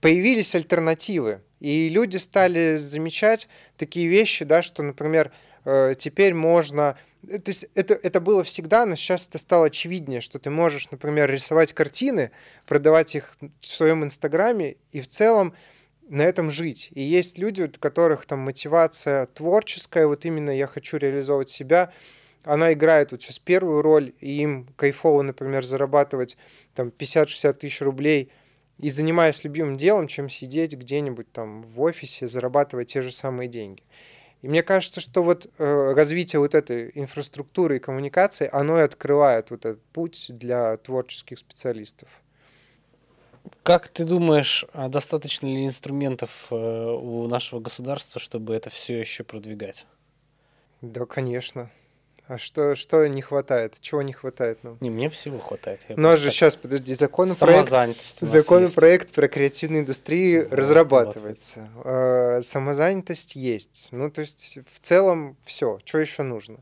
[0.00, 5.30] появились альтернативы, и люди стали замечать такие вещи, да, что, например,
[5.64, 6.96] э, теперь можно...
[7.22, 11.30] То есть это, это было всегда, но сейчас это стало очевиднее, что ты можешь, например,
[11.30, 12.32] рисовать картины,
[12.66, 15.54] продавать их в своем инстаграме, и в целом
[16.08, 16.90] на этом жить.
[16.92, 21.92] И есть люди, у которых там мотивация творческая, вот именно я хочу реализовывать себя,
[22.44, 26.36] она играет вот сейчас первую роль, и им кайфово, например, зарабатывать
[26.74, 28.32] там 50-60 тысяч рублей
[28.78, 33.84] и занимаясь любимым делом, чем сидеть где-нибудь там в офисе, зарабатывать те же самые деньги.
[34.42, 39.50] И мне кажется, что вот э, развитие вот этой инфраструктуры и коммуникации, оно и открывает
[39.50, 42.08] вот этот путь для творческих специалистов.
[43.62, 49.22] Как ты думаешь, а достаточно ли инструментов э, у нашего государства, чтобы это все еще
[49.22, 49.86] продвигать?
[50.80, 51.70] Да, конечно.
[52.28, 53.78] А что, что не хватает?
[53.80, 54.78] Чего не хватает нам?
[54.80, 55.80] Не, мне всего хватает.
[55.88, 61.68] Ну, а же сейчас, подожди, законопроект, законопроект про креативную индустрию да, разрабатывается.
[61.84, 63.88] Э, самозанятость есть.
[63.90, 65.80] Ну, то есть, в целом, все.
[65.84, 66.58] Что еще нужно?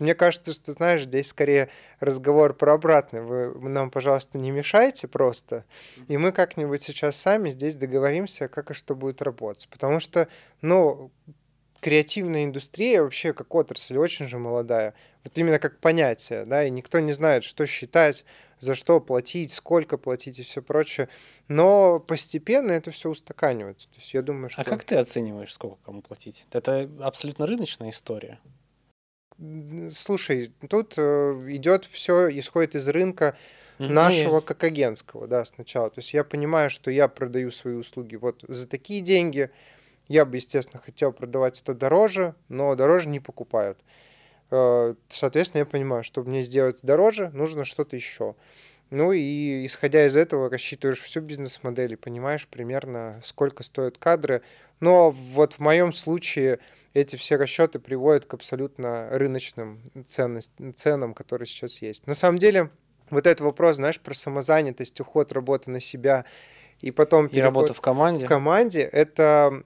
[0.00, 1.68] мне кажется, что, знаешь, здесь скорее
[2.00, 3.22] разговор про обратное.
[3.22, 5.64] Вы нам, пожалуйста, не мешайте просто.
[6.08, 9.68] И мы как-нибудь сейчас сами здесь договоримся, как и что будет работать.
[9.70, 10.26] Потому что,
[10.62, 11.10] ну,
[11.82, 14.94] креативная индустрия вообще как отрасль очень же молодая.
[15.24, 18.24] Вот именно как понятие, да, и никто не знает, что считать,
[18.60, 21.08] за что платить, сколько платить и все прочее.
[21.48, 23.88] Но постепенно это все устаканивается.
[23.88, 24.62] То есть я думаю, а что...
[24.62, 26.46] А как ты оцениваешь, сколько кому платить?
[26.52, 28.38] Это абсолютно рыночная история?
[29.90, 33.36] Слушай, тут э, идет все, исходит из рынка
[33.78, 33.88] mm-hmm.
[33.88, 35.90] нашего как агентского, да, сначала.
[35.90, 39.50] То есть я понимаю, что я продаю свои услуги вот за такие деньги,
[40.08, 43.78] я бы, естественно, хотел продавать это дороже, но дороже не покупают.
[44.50, 48.34] Э, соответственно, я понимаю, чтобы мне сделать дороже, нужно что-то еще.
[48.90, 54.42] Ну и исходя из этого рассчитываешь всю бизнес-модель и понимаешь примерно, сколько стоят кадры.
[54.80, 56.58] Но вот в моем случае
[56.92, 62.06] эти все расчеты приводят к абсолютно рыночным ценность, ценам, которые сейчас есть.
[62.06, 62.70] На самом деле,
[63.08, 66.26] вот этот вопрос, знаешь, про самозанятость, уход работы на себя
[66.82, 68.26] и потом и работа в команде.
[68.26, 69.62] В команде это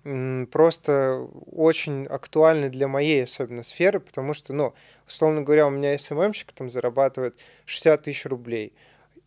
[0.52, 4.74] просто очень актуально для моей особенно сферы, потому что, ну,
[5.08, 8.74] условно говоря, у меня СММщик там зарабатывает 60 тысяч рублей.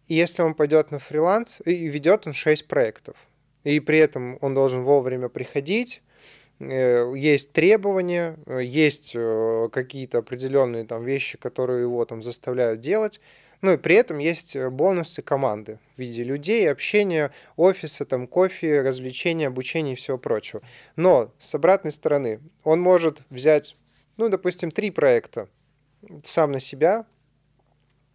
[0.07, 3.17] И если он пойдет на фриланс, и ведет он 6 проектов,
[3.63, 6.03] и при этом он должен вовремя приходить,
[6.59, 13.19] э, есть требования, э, есть э, какие-то определенные там вещи, которые его там заставляют делать,
[13.61, 18.81] ну и при этом есть э, бонусы команды в виде людей, общения, офиса, там, кофе,
[18.81, 20.61] развлечения, обучения и всего прочего.
[20.95, 23.75] Но с обратной стороны, он может взять,
[24.17, 25.49] ну, допустим, три проекта
[26.23, 27.05] сам на себя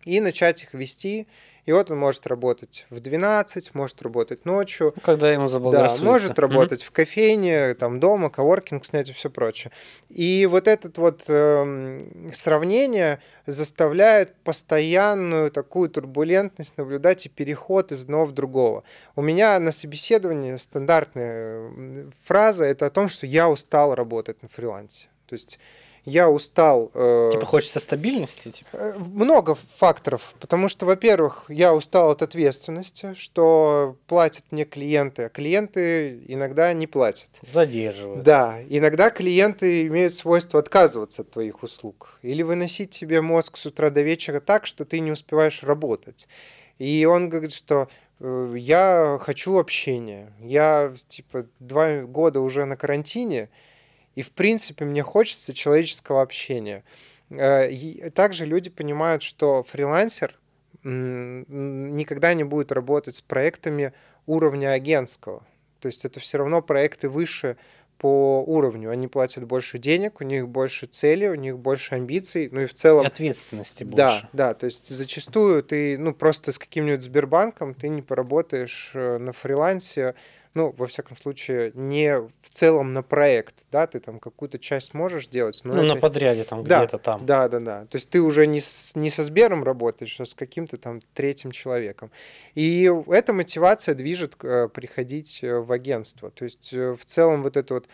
[0.05, 1.29] и начать их вести,
[1.67, 4.93] и вот он может работать в 12, может работать ночью.
[4.95, 6.05] Ну, когда ему заблагорассудится.
[6.05, 6.87] Да, может работать mm-hmm.
[6.87, 9.73] в кофейне, там дома, коворкинг снять и все прочее.
[10.11, 18.27] И вот это вот э, сравнение заставляет постоянную такую турбулентность наблюдать и переход из одного
[18.27, 18.85] в другого.
[19.17, 25.09] У меня на собеседовании стандартная фраза это о том, что я устал работать на фрилансе.
[25.27, 25.59] То есть
[26.05, 26.91] я устал.
[26.95, 28.51] Э, типа хочется стабильности?
[28.51, 28.69] Типа?
[28.73, 35.29] Э, много факторов, потому что, во-первых, я устал от ответственности, что платят мне клиенты, а
[35.29, 37.31] клиенты иногда не платят.
[37.47, 38.23] Задерживают.
[38.25, 43.91] Да, иногда клиенты имеют свойство отказываться от твоих услуг или выносить себе мозг с утра
[43.91, 46.29] до вечера так, что ты не успеваешь работать.
[46.79, 47.89] И он говорит, что
[48.21, 50.33] э, я хочу общения.
[50.41, 53.49] Я, типа, два года уже на карантине,
[54.15, 56.85] и, в принципе, мне хочется человеческого общения.
[57.31, 60.39] Э, и также люди понимают, что фрилансер
[60.83, 63.95] никогда не будет работать с проектами
[64.27, 65.43] уровня агентского.
[65.81, 67.57] То есть это все равно проекты выше
[67.99, 68.91] по уровню.
[68.91, 72.75] Они платят больше денег, у них больше целей, у них больше амбиций, ну и в
[72.75, 73.05] целом...
[73.05, 73.97] И ответственности больше.
[73.97, 79.19] Да, да, то есть зачастую ты, ну просто с каким-нибудь Сбербанком ты не поработаешь э,
[79.19, 80.15] на фрилансе
[80.55, 85.27] ну, во всяком случае, не в целом на проект, да, ты там какую-то часть можешь
[85.27, 85.61] делать.
[85.65, 85.95] Но ну, это...
[85.95, 87.27] на подряде там да, где-то там.
[87.27, 87.87] Да, да, да.
[87.87, 91.51] То есть ты уже не, с, не со Сбером работаешь, а с каким-то там третьим
[91.51, 92.13] человеком.
[92.55, 96.31] И эта мотивация движет э, приходить э, в агентство.
[96.31, 97.89] То есть э, в целом вот это вот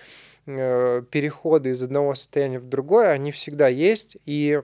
[0.46, 4.62] переходы из одного состояния в другое, они всегда есть, и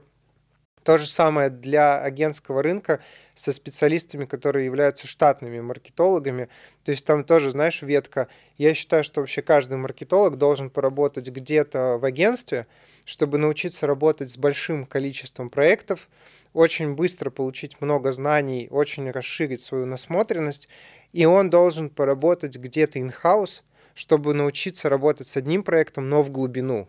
[0.87, 3.01] то же самое для агентского рынка
[3.35, 6.49] со специалистами, которые являются штатными маркетологами.
[6.85, 8.29] То есть там тоже, знаешь, ветка.
[8.57, 12.69] Я считаю, что вообще каждый маркетолог должен поработать где-то в агентстве,
[13.05, 16.09] чтобы научиться работать с большим количеством проектов,
[16.53, 20.69] очень быстро получить много знаний, очень расширить свою насмотренность.
[21.13, 23.63] И он должен поработать где-то in-house,
[23.95, 26.89] чтобы научиться работать с одним проектом, но в глубину.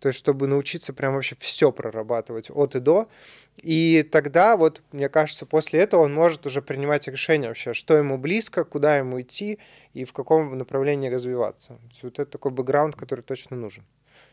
[0.00, 3.08] То есть, чтобы научиться прям вообще все прорабатывать от и до.
[3.56, 8.16] И тогда, вот, мне кажется, после этого он может уже принимать решение вообще, что ему
[8.16, 9.58] близко, куда ему идти
[9.94, 11.78] и в каком направлении развиваться.
[12.02, 13.84] Вот это такой бэкграунд, который точно нужен.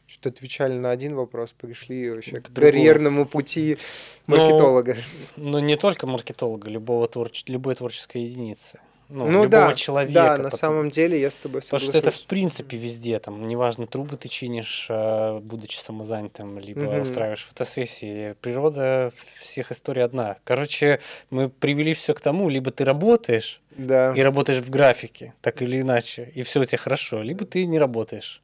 [0.06, 3.80] Что-то отвечали на один вопрос, пришли вообще к, к карьерному пути
[4.28, 4.98] маркетолога.
[5.36, 7.44] Но, но не только маркетолога, любого творче...
[7.48, 8.80] любой творческой единицы
[9.10, 10.14] ну, ну любого да, человека.
[10.14, 11.88] Да, на потому, самом деле я с тобой соглашусь.
[11.88, 16.86] Потому что это в принципе везде, там, неважно, трубы ты чинишь, а, будучи самозанятым, либо
[16.86, 17.02] угу.
[17.02, 18.36] устраиваешь фотосессии.
[18.42, 20.38] Природа всех историй одна.
[20.44, 21.00] Короче,
[21.30, 24.14] мы привели все к тому, либо ты работаешь да.
[24.16, 27.78] и работаешь в графике, так или иначе, и все у тебя хорошо, либо ты не
[27.80, 28.42] работаешь.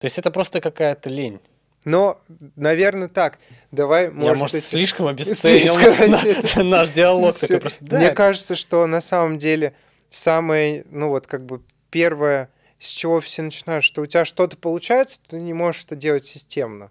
[0.00, 1.40] То есть это просто какая-то лень.
[1.84, 2.18] Но,
[2.56, 3.38] наверное, так.
[3.70, 6.68] Давай, может, Я, может, слишком обесценил слишком...
[6.70, 7.34] наш диалог.
[7.80, 9.74] Мне кажется, что на самом деле
[10.10, 15.20] самое, ну вот как бы первое, с чего все начинают, что у тебя что-то получается,
[15.28, 16.90] ты не можешь это делать системно.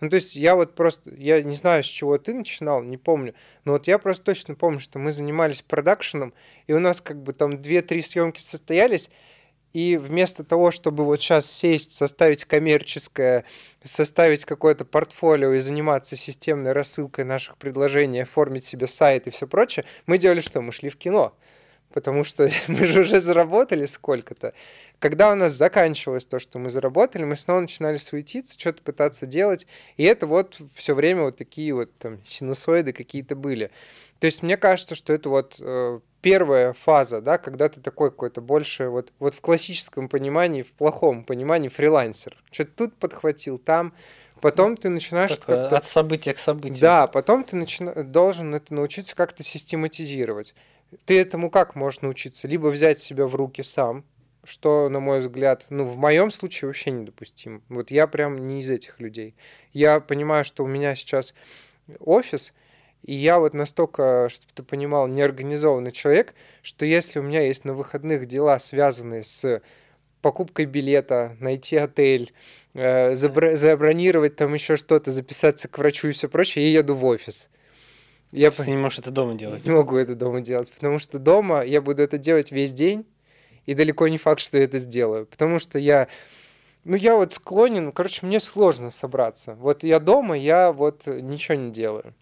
[0.00, 3.34] Ну, то есть я вот просто, я не знаю, с чего ты начинал, не помню,
[3.64, 6.34] но вот я просто точно помню, что мы занимались продакшеном,
[6.66, 9.10] и у нас как бы там 2-3 съемки состоялись,
[9.72, 13.44] и вместо того, чтобы вот сейчас сесть, составить коммерческое,
[13.82, 19.84] составить какое-то портфолио и заниматься системной рассылкой наших предложений, оформить себе сайт и все прочее,
[20.06, 20.60] мы делали что?
[20.60, 21.36] Мы шли в кино.
[21.94, 24.52] Потому что мы же уже заработали сколько-то.
[24.98, 29.66] Когда у нас заканчивалось то, что мы заработали, мы снова начинали суетиться, что-то пытаться делать.
[29.96, 33.70] И это вот все время вот такие вот там синусоиды какие-то были.
[34.18, 38.40] То есть мне кажется, что это вот э, первая фаза, да, когда ты такой какой-то
[38.40, 42.36] больше, вот, вот в классическом понимании, в плохом понимании фрилансер.
[42.50, 43.92] Что-то тут подхватил, там,
[44.40, 45.38] потом ты начинаешь...
[45.38, 46.80] Как от события к событию.
[46.80, 48.02] Да, потом ты начина...
[48.02, 50.54] должен это научиться как-то систематизировать.
[51.06, 52.48] Ты этому как можешь научиться?
[52.48, 54.04] Либо взять себя в руки сам,
[54.44, 57.62] что, на мой взгляд, ну, в моем случае вообще недопустимо.
[57.68, 59.34] Вот я прям не из этих людей.
[59.72, 61.34] Я понимаю, что у меня сейчас
[61.98, 62.52] офис,
[63.02, 67.74] и я вот настолько, чтобы ты понимал, неорганизованный человек, что если у меня есть на
[67.74, 69.62] выходных дела, связанные с
[70.22, 72.32] покупкой билета, найти отель,
[72.72, 77.50] э, забронировать там еще что-то, записаться к врачу и все прочее, я еду в офис.
[78.32, 79.64] Я ты не можешь это дома делать.
[79.64, 83.06] Не могу это дома делать, потому что дома я буду это делать весь день,
[83.66, 86.08] и далеко не факт, что я это сделаю, потому что я
[86.84, 89.54] ну, я вот склонен, короче, мне сложно собраться.
[89.54, 92.14] Вот я дома, я вот ничего не делаю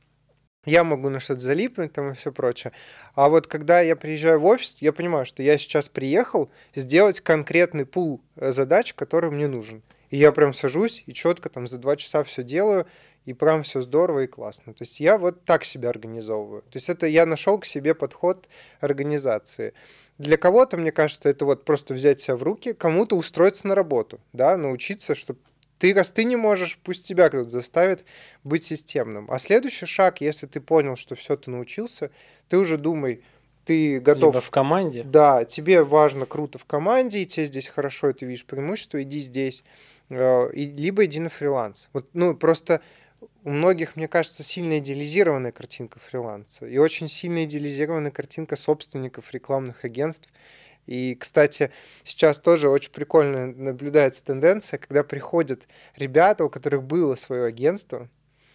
[0.65, 2.73] я могу на что-то залипнуть там и все прочее.
[3.15, 7.85] А вот когда я приезжаю в офис, я понимаю, что я сейчас приехал сделать конкретный
[7.85, 9.83] пул э, задач, который мне нужен.
[10.11, 12.87] И я прям сажусь и четко там за два часа все делаю,
[13.25, 14.75] и прям все здорово и классно.
[14.75, 16.63] То есть я вот так себя организовываю.
[16.63, 18.49] То есть это я нашел к себе подход
[18.81, 19.75] организации.
[20.19, 24.21] Для кого-то, мне кажется, это вот просто взять себя в руки, кому-то устроиться на работу,
[24.33, 25.41] да, научиться, чтобы
[25.79, 28.05] ты, раз ты не можешь, пусть тебя кто-то заставит
[28.45, 29.29] быть системным.
[29.31, 32.13] А следующий шаг, если ты понял, что все, ты научился,
[32.49, 33.23] ты уже думай,
[33.65, 34.35] ты готов...
[34.35, 35.03] Либо в команде.
[35.03, 39.21] Да, тебе важно круто в команде, и тебе здесь хорошо, и ты видишь преимущество, иди
[39.21, 39.65] здесь.
[40.09, 41.89] Э, либо иди на фриланс.
[41.93, 42.81] Вот, ну, просто
[43.45, 49.85] у многих, мне кажется, сильно идеализированная картинка фриланса и очень сильно идеализированная картинка собственников рекламных
[49.85, 50.29] агентств.
[50.87, 51.71] И, кстати,
[52.03, 58.09] сейчас тоже очень прикольно наблюдается тенденция, когда приходят ребята, у которых было свое агентство,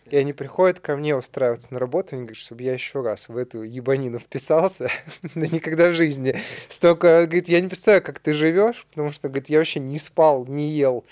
[0.09, 3.37] и они приходят ко мне устраиваться на работу, они говорят, чтобы я еще раз в
[3.37, 4.89] эту ебанину вписался,
[5.35, 6.35] да никогда в жизни.
[6.69, 10.45] Столько, говорит, я не представляю, как ты живешь, потому что, говорит, я вообще не спал,
[10.45, 11.05] не ел,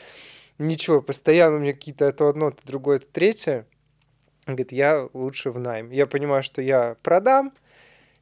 [0.58, 3.66] ничего, постоянно у меня какие-то то одно, то другое, то третье.
[4.46, 5.92] Говорит, я лучше в найм.
[5.92, 7.54] Я понимаю, что я продам,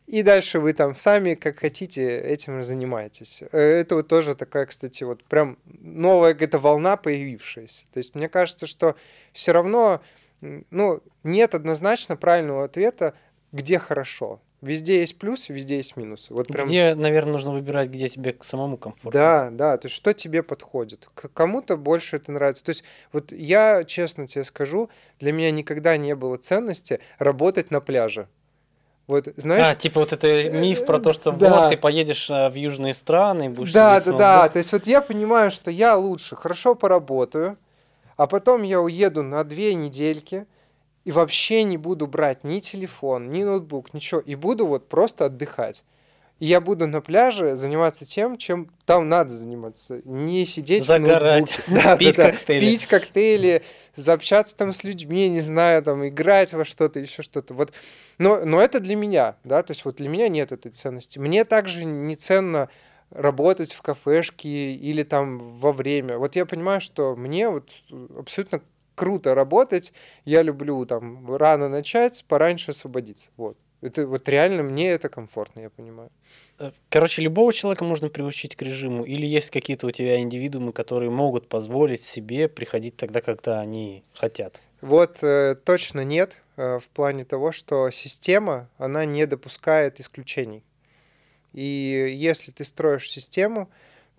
[0.05, 3.43] и дальше вы там сами, как хотите, этим занимаетесь.
[3.51, 7.85] Э, это вот тоже такая, кстати, вот прям новая какая-то волна появившаяся.
[7.93, 8.95] То есть мне кажется, что
[9.31, 10.01] все равно,
[10.41, 13.13] ну, нет однозначно правильного ответа,
[13.51, 14.41] где хорошо.
[14.63, 16.33] Везде есть плюсы, везде есть минусы.
[16.33, 16.67] Вот прям...
[16.67, 19.11] Где, наверное, нужно выбирать, где тебе самому комфортно.
[19.11, 21.09] Да, да, то есть что тебе подходит.
[21.13, 22.63] К кому-то больше это нравится.
[22.63, 24.89] То есть вот я, честно тебе скажу,
[25.19, 28.29] для меня никогда не было ценности работать на пляже.
[29.07, 29.67] Вот, знаешь...
[29.67, 31.63] А, типа вот это миф про то, что да.
[31.63, 34.49] вот ты поедешь а, в южные страны, будешь Да, да, да.
[34.49, 37.57] То есть вот я понимаю, что я лучше хорошо поработаю,
[38.15, 40.45] а потом я уеду на две недельки
[41.05, 45.83] и вообще не буду брать ни телефон, ни ноутбук, ничего, и буду вот просто отдыхать.
[46.39, 50.01] И я буду на пляже заниматься тем, чем там надо заниматься.
[50.03, 52.59] Не сидеть Загорать, да, пить да, коктейли.
[52.59, 53.63] Пить коктейли,
[53.95, 57.53] заобщаться там с людьми, не знаю, там, играть во что-то, еще что-то.
[57.53, 57.71] Вот.
[58.17, 61.19] Но, но это для меня, да, то есть вот для меня нет этой ценности.
[61.19, 62.69] Мне также не ценно
[63.09, 66.17] работать в кафешке или там во время.
[66.17, 67.69] Вот я понимаю, что мне вот
[68.17, 68.61] абсолютно
[68.95, 69.93] круто работать,
[70.25, 73.29] я люблю там рано начать, пораньше освободиться.
[73.37, 73.57] Вот.
[73.81, 76.09] Это вот реально мне это комфортно, я понимаю.
[76.57, 81.11] Э, короче, любого человека можно приучить к режиму, или есть какие-то у тебя индивидуумы, которые
[81.11, 84.61] могут позволить себе приходить тогда, когда они хотят?
[84.79, 90.63] Вот э, точно нет, э, в плане того, что система, она не допускает исключений.
[91.51, 93.69] И если ты строишь систему,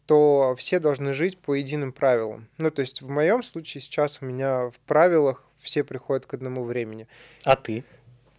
[0.06, 2.48] то все должны жить по единым правилам.
[2.58, 6.64] Ну, то есть в моем случае сейчас у меня в правилах все приходят к одному
[6.64, 7.08] времени.
[7.44, 7.84] А ты?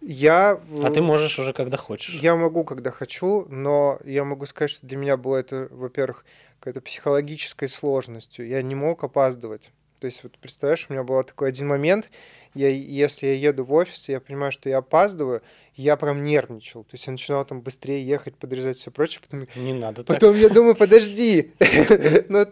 [0.00, 0.60] Я...
[0.82, 2.20] А ты можешь уже когда хочешь.
[2.20, 6.24] Я могу, когда хочу, но я могу сказать, что для меня было это, во-первых,
[6.60, 8.46] какой-то психологической сложностью.
[8.46, 9.72] Я не мог опаздывать.
[9.98, 12.10] То есть, вот представляешь, у меня был такой один момент,
[12.54, 15.42] я, если я еду в офис, я понимаю, что я опаздываю,
[15.74, 16.84] я прям нервничал.
[16.84, 19.20] То есть я начинал там быстрее ехать, подрезать все прочее.
[19.22, 19.46] Потом...
[19.56, 20.42] Не надо Потом так.
[20.42, 21.52] я думаю, подожди,
[22.28, 22.46] но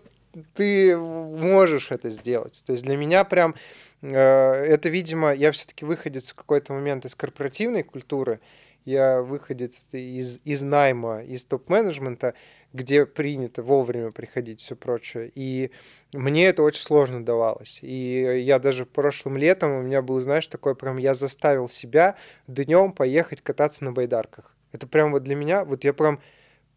[0.55, 2.63] ты можешь это сделать.
[2.67, 3.55] То есть для меня прям
[4.03, 8.41] э, это, видимо, я все-таки выходец в какой-то момент из корпоративной культуры,
[8.85, 12.35] я выходец из, из найма, из топ-менеджмента,
[12.75, 15.31] где принято вовремя приходить, все прочее.
[15.35, 15.71] И
[16.13, 17.79] мне это очень сложно давалось.
[17.81, 22.17] И я даже прошлым летом у меня был, знаешь, такой прям, я заставил себя
[22.49, 24.55] днем поехать кататься на байдарках.
[24.73, 26.21] Это прям вот для меня, вот я прям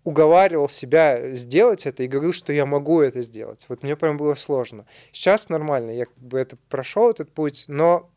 [0.04, 3.66] уговаривал себя сделать это и говорил, что я могу это сделать.
[3.68, 4.86] Вот мне прям было сложно.
[5.12, 8.10] Сейчас нормально, я как бы это прошел этот путь, но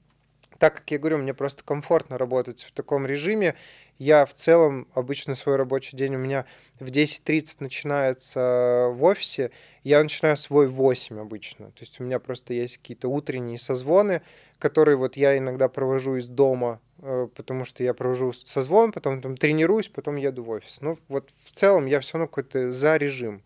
[0.60, 3.56] так как я говорю, мне просто комфортно работать в таком режиме,
[3.98, 6.44] я в целом обычно свой рабочий день у меня
[6.78, 9.52] в 10.30 начинается в офисе,
[9.84, 11.70] я начинаю свой в 8 обычно.
[11.70, 14.20] То есть у меня просто есть какие-то утренние созвоны,
[14.58, 19.38] которые вот я иногда провожу из дома, э, потому что я провожу созвон, потом там
[19.38, 20.82] тренируюсь, потом еду в офис.
[20.82, 23.42] Ну вот в целом я все равно какой-то за режим.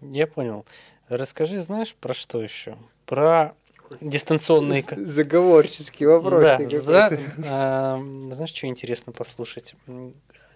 [0.00, 0.66] Я понял.
[1.08, 2.76] Расскажи, знаешь, про что еще?
[3.06, 3.54] Про
[4.00, 4.84] дистанционные...
[4.96, 6.42] Заговорческий вопрос.
[6.42, 7.18] Да, за...
[7.46, 7.98] а,
[8.30, 9.74] знаешь, что интересно послушать?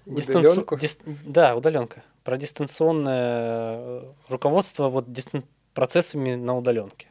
[0.07, 0.65] Дистанци...
[0.81, 0.99] Дис...
[1.25, 2.03] Да, удаленка.
[2.23, 5.45] Про дистанционное э, руководство вот дистан...
[5.75, 7.09] процессами на удаленке.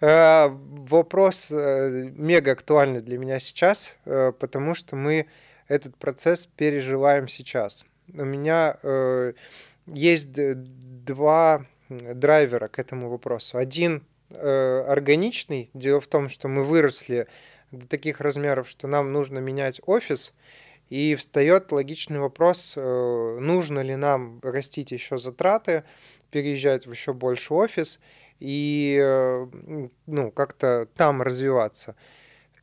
[0.00, 5.26] А, вопрос э, мега актуальный для меня сейчас, э, потому что мы
[5.68, 7.84] этот процесс переживаем сейчас.
[8.12, 8.76] У меня
[9.86, 13.56] есть два драйвера к этому вопросу.
[13.56, 15.70] Один э, органичный.
[15.74, 17.26] Дело в том, что мы выросли
[17.70, 20.32] до таких размеров, что нам нужно менять офис,
[20.88, 25.84] и встает логичный вопрос, э, нужно ли нам растить еще затраты,
[26.30, 28.00] переезжать в еще больше офис
[28.40, 29.46] и э,
[30.06, 31.94] ну, как-то там развиваться.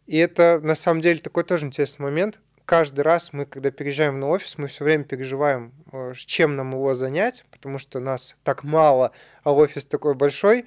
[0.07, 2.39] И это на самом деле такой тоже интересный момент.
[2.65, 5.71] Каждый раз мы, когда переезжаем на офис, мы все время переживаем,
[6.13, 9.13] чем нам его занять, потому что нас так мало,
[9.43, 10.65] а офис такой большой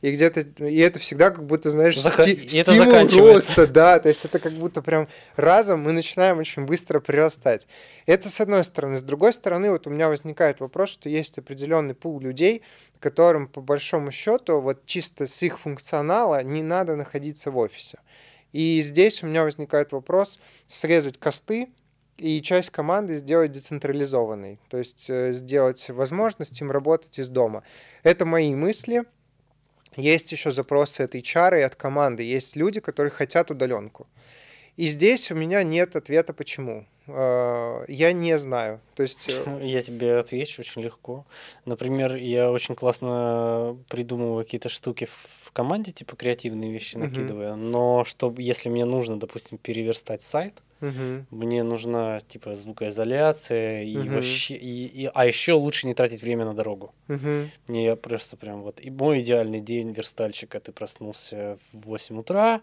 [0.00, 2.20] и где-то и это всегда как будто знаешь Зах...
[2.20, 2.48] сти...
[2.48, 7.66] стимул роста, да, то есть это как будто прям разом мы начинаем очень быстро прирастать.
[8.06, 11.94] Это с одной стороны, с другой стороны вот у меня возникает вопрос, что есть определенный
[11.94, 12.62] пул людей,
[13.00, 17.98] которым по большому счету вот чисто с их функционала не надо находиться в офисе.
[18.52, 21.68] И здесь у меня возникает вопрос срезать косты
[22.16, 27.62] и часть команды сделать децентрализованной, то есть э, сделать возможность им работать из дома.
[28.02, 29.04] Это мои мысли
[29.98, 32.22] есть еще запросы от HR и от команды.
[32.22, 34.06] Есть люди, которые хотят удаленку.
[34.76, 36.86] И здесь у меня нет ответа, почему.
[37.08, 38.80] А, я не знаю.
[38.94, 39.28] То есть...
[39.28, 41.26] Э, я тебе отвечу очень легко.
[41.64, 47.54] Например, я очень классно придумываю какие-то штуки в команде, типа креативные вещи накидываю.
[47.54, 47.60] Угу.
[47.60, 51.26] Но чтобы, если мне нужно, допустим, переверстать сайт, Угу.
[51.30, 54.10] Мне нужна типа звукоизоляция и угу.
[54.10, 56.94] вообще, и, и, а еще лучше не тратить время на дорогу.
[57.08, 57.50] Угу.
[57.66, 60.60] Мне я просто прям вот и мой идеальный день верстальщика.
[60.60, 62.60] Ты проснулся в 8 утра,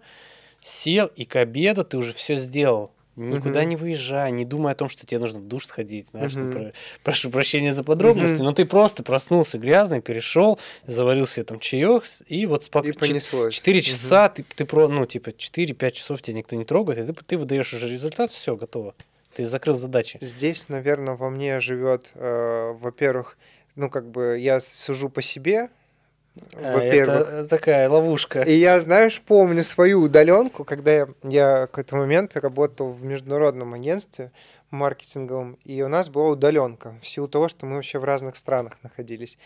[0.61, 2.91] сел и к обеду ты уже все сделал.
[3.15, 3.69] Никуда угу.
[3.69, 6.41] не выезжай, не думай о том, что тебе нужно в душ сходить, знаешь, угу.
[6.41, 8.43] ну, про, прошу прощения за подробности, угу.
[8.43, 12.93] но ты просто проснулся грязный, перешел, заварил себе там чаек, и вот спокойно.
[12.93, 13.53] И понеслось.
[13.53, 14.35] 4 часа, угу.
[14.35, 17.73] ты, ты про, ну, типа, 4-5 часов тебя никто не трогает, и ты, ты выдаешь
[17.73, 18.93] уже результат, все, готово.
[19.33, 20.17] Ты закрыл задачи.
[20.21, 23.37] Здесь, наверное, во мне живет, э, во-первых,
[23.75, 25.69] ну, как бы я сужу по себе,
[26.53, 27.29] во-первых.
[27.29, 28.41] Это такая ловушка.
[28.41, 33.73] И я, знаешь, помню свою удаленку, когда я, я в какой-то момент работал в международном
[33.73, 34.31] агентстве
[34.71, 38.79] маркетинговом, и у нас была удаленка, в силу того, что мы вообще в разных странах
[38.83, 39.37] находились.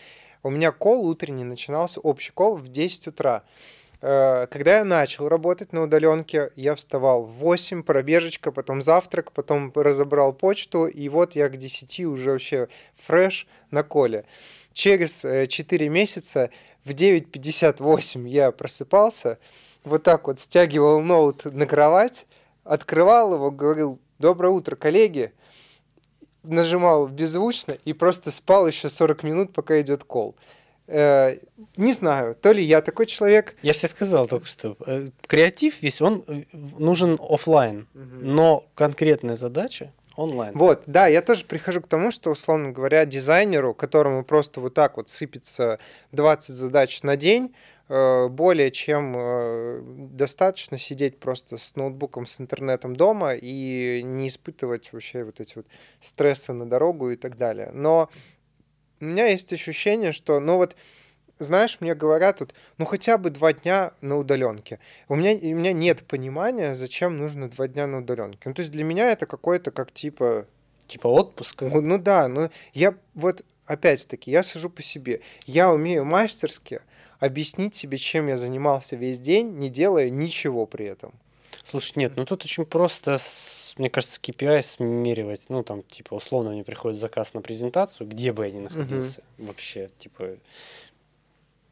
[0.42, 3.42] У меня кол утренний начинался, общий кол в 10 утра.
[4.02, 9.72] Э, когда я начал работать на удаленке, я вставал в 8, пробежечка, потом завтрак, потом
[9.74, 14.24] разобрал почту, и вот я к 10 уже вообще фреш на коле.
[14.72, 16.50] Через 4 э, месяца
[16.84, 19.38] в 9.58 я просыпался,
[19.84, 22.26] вот так вот стягивал ноут на кровать,
[22.64, 25.32] открывал его, говорил «Доброе утро, коллеги!»
[26.42, 30.36] нажимал беззвучно и просто спал еще 40 минут, пока идет кол.
[30.86, 31.36] Э,
[31.76, 33.54] не знаю, то ли я такой человек.
[33.62, 38.02] Я тебе сказал только что, э, креатив весь, он э, нужен офлайн, угу.
[38.22, 40.56] но конкретная задача онлайн.
[40.56, 44.96] Вот, да, я тоже прихожу к тому, что, условно говоря, дизайнеру, которому просто вот так
[44.96, 45.78] вот сыпется
[46.12, 47.54] 20 задач на день,
[47.88, 49.80] э, более чем э,
[50.12, 55.66] достаточно сидеть просто с ноутбуком, с интернетом дома и не испытывать вообще вот эти вот
[56.00, 57.70] стрессы на дорогу и так далее.
[57.72, 58.10] Но
[59.00, 60.76] у меня есть ощущение, что, ну вот,
[61.40, 64.78] знаешь, мне говорят вот, ну хотя бы два дня на удаленке.
[65.08, 68.40] У меня, у меня нет понимания, зачем нужно два дня на удаленке.
[68.44, 70.46] Ну, то есть для меня это какой-то как типа...
[70.86, 71.62] Типа отпуск?
[71.62, 75.20] Ну, ну да, ну я вот опять-таки, я сужу по себе.
[75.46, 76.80] Я умею мастерски
[77.20, 81.12] объяснить себе, чем я занимался весь день, не делая ничего при этом.
[81.70, 83.18] Слушай, нет, ну тут очень просто,
[83.76, 85.46] мне кажется, KPI смиривать.
[85.48, 89.48] Ну, там, типа, условно мне приходит заказ на презентацию, где бы я ни находился угу.
[89.48, 90.36] вообще, типа,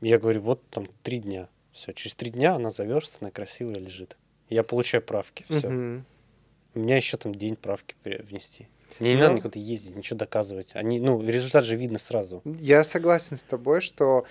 [0.01, 1.49] я говорю, вот там три дня.
[1.73, 4.17] Все, через три дня она заверстана, красивая лежит.
[4.49, 5.69] Я получаю правки, все.
[5.69, 6.05] Угу.
[6.75, 8.69] У меня еще там день правки внести.
[9.01, 10.71] Мне не ну, надо никуда ездить, ничего доказывать.
[10.75, 12.43] Они, ну, результат же видно сразу.
[12.45, 14.25] Я согласен с тобой, что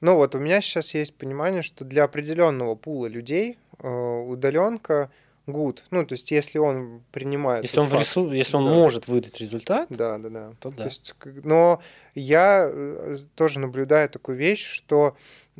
[0.00, 5.10] ну вот у меня сейчас есть понимание, что для определенного пула людей э, удаленка
[5.46, 5.80] good.
[5.90, 7.62] Ну, то есть, если он принимает...
[7.62, 8.74] Если он, факт, в ресурс, если он да.
[8.74, 10.52] может выдать результат, да, да, да.
[10.60, 10.76] то да.
[10.76, 11.14] То есть,
[11.44, 11.82] но
[12.14, 15.16] я э, тоже наблюдаю такую вещь, что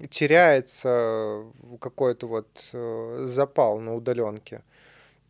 [0.08, 1.44] теряется
[1.80, 4.62] какой-то вот э, запал на удаленке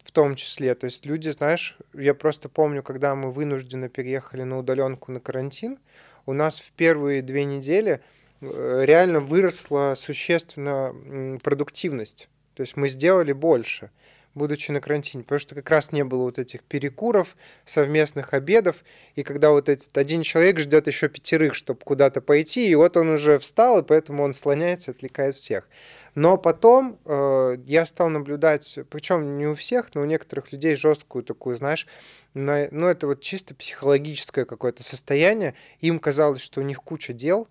[0.03, 0.75] в том числе.
[0.75, 5.79] То есть люди, знаешь, я просто помню, когда мы вынужденно переехали на удаленку на карантин,
[6.27, 8.03] у нас в первые две недели
[8.41, 12.29] э, реально выросла существенно продуктивность.
[12.55, 13.91] То есть мы сделали больше
[14.35, 19.23] будучи на карантине, потому что как раз не было вот этих перекуров, совместных обедов, и
[19.23, 23.39] когда вот этот один человек ждет еще пятерых, чтобы куда-то пойти, и вот он уже
[23.39, 25.69] встал, и поэтому он слоняется, отвлекает всех.
[26.15, 31.25] Но потом э, я стал наблюдать, причем не у всех, но у некоторых людей жесткую
[31.25, 31.87] такую, знаешь,
[32.35, 35.55] на, ну это вот чисто психологическое какое-то состояние.
[35.81, 37.49] Им казалось, что у них куча дел,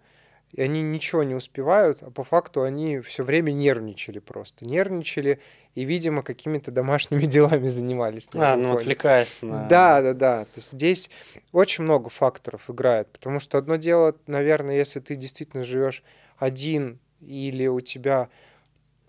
[0.53, 4.65] и они ничего не успевают, а по факту они все время нервничали просто.
[4.65, 5.39] Нервничали
[5.75, 8.29] и, видимо, какими-то домашними делами занимались.
[8.33, 9.65] А, ну, отвлекаясь на...
[9.67, 10.45] Да, да, да.
[10.45, 11.09] То есть здесь
[11.51, 16.03] очень много факторов играет, потому что одно дело, наверное, если ты действительно живешь
[16.37, 18.29] один или у тебя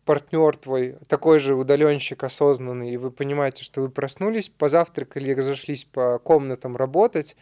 [0.05, 6.19] партнер твой такой же удаленщик осознанный, и вы понимаете, что вы проснулись, позавтракали разошлись по
[6.19, 7.37] комнатам работать,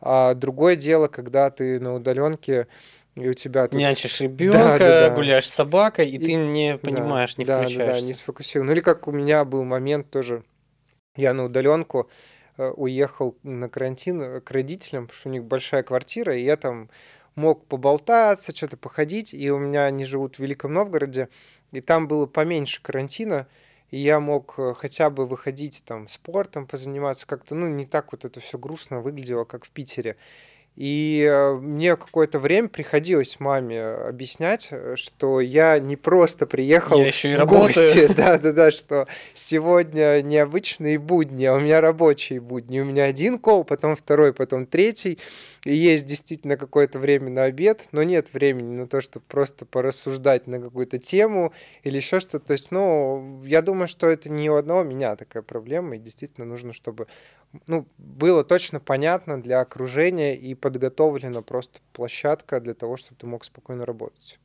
[0.00, 2.68] а другое дело, когда ты на удаленке
[3.16, 3.80] и у тебя тут...
[3.80, 5.14] Нянчишь ребенка, да, да, да.
[5.14, 7.94] гуляешь с собакой, и, и ты не понимаешь, да, не да, включаешься.
[7.94, 8.66] Да, да, не сфокусирован.
[8.66, 10.44] Ну или как у меня был момент тоже,
[11.16, 12.10] я на удаленку
[12.58, 16.58] э, уехал на карантин э, к родителям, потому что у них большая квартира, и я
[16.58, 16.90] там
[17.36, 21.30] мог поболтаться, что-то походить, и у меня они живут в Великом Новгороде,
[21.72, 23.46] и там было поменьше карантина,
[23.90, 28.26] и я мог э, хотя бы выходить там спортом позаниматься, как-то, ну, не так вот
[28.26, 30.16] это все грустно выглядело, как в Питере.
[30.76, 37.06] И э, мне какое-то время приходилось маме объяснять, э, что я не просто приехал я
[37.06, 37.66] еще и в работаю.
[37.68, 42.80] гости, да, да, да, что сегодня необычные будни, а у меня рабочие будни.
[42.80, 45.18] У меня один кол, потом второй, потом третий.
[45.64, 50.46] И есть действительно какое-то время на обед, но нет времени на то, чтобы просто порассуждать
[50.46, 52.46] на какую-то тему или еще что-то.
[52.46, 56.46] То есть, ну, я думаю, что это не у одного меня такая проблема, и действительно
[56.46, 57.08] нужно, чтобы
[57.66, 63.44] ну, было точно понятно для окружения и подготовлена просто площадка для того, чтобы ты мог
[63.44, 64.38] спокойно работать.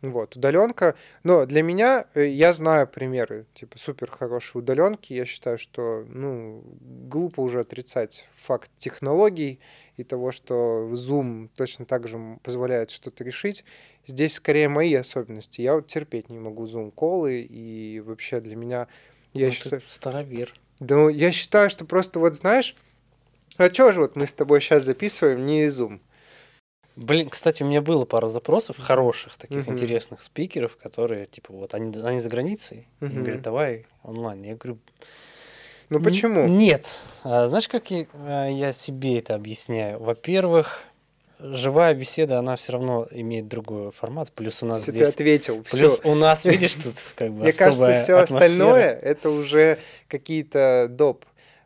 [0.00, 0.94] Вот, удаленка.
[1.24, 5.12] Но для меня, э, я знаю примеры, типа, супер хорошие удаленки.
[5.12, 9.58] Я считаю, что, ну, глупо уже отрицать факт технологий
[9.96, 13.64] и того, что Zoom точно так же позволяет что-то решить.
[14.06, 15.62] Здесь скорее мои особенности.
[15.62, 18.86] Я вот терпеть не могу Zoom-колы, и вообще для меня...
[19.32, 19.82] Я ну, считаю...
[19.88, 20.54] старовер.
[20.80, 22.76] Да, ну, я считаю, что просто вот знаешь,
[23.56, 26.00] а чё же вот мы с тобой сейчас записываем не из Zoom?
[26.94, 29.72] Блин, кстати, у меня было пару запросов хороших, таких uh-huh.
[29.72, 33.12] интересных спикеров, которые, типа, вот, они, они за границей, uh-huh.
[33.12, 34.42] и говорят, давай онлайн.
[34.42, 34.78] Я говорю,
[35.90, 36.46] ну почему?
[36.46, 36.86] Нет.
[37.22, 40.00] А, знаешь, как я, а, я себе это объясняю?
[40.00, 40.84] Во-первых,
[41.40, 44.32] живая беседа, она все равно имеет другой формат.
[44.32, 45.08] Плюс у нас Если здесь...
[45.08, 49.78] ты ответил, Плюс у нас, видишь, тут как бы Мне кажется, все остальное это уже
[50.08, 51.24] какие-то доп.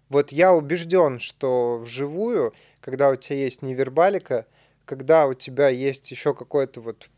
[0.09, 4.47] Вот я убежден, что вживую, когда у тебя есть невербалика,
[4.85, 7.09] когда у тебя есть еще какое-то вот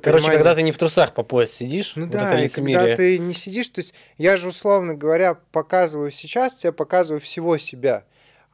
[0.00, 2.78] Короче, когда ты не в трусах по пояс сидишь, ну вот да, это лицемерие.
[2.78, 7.58] когда ты не сидишь, то есть я же, условно говоря, показываю сейчас, тебе показываю всего
[7.58, 8.04] себя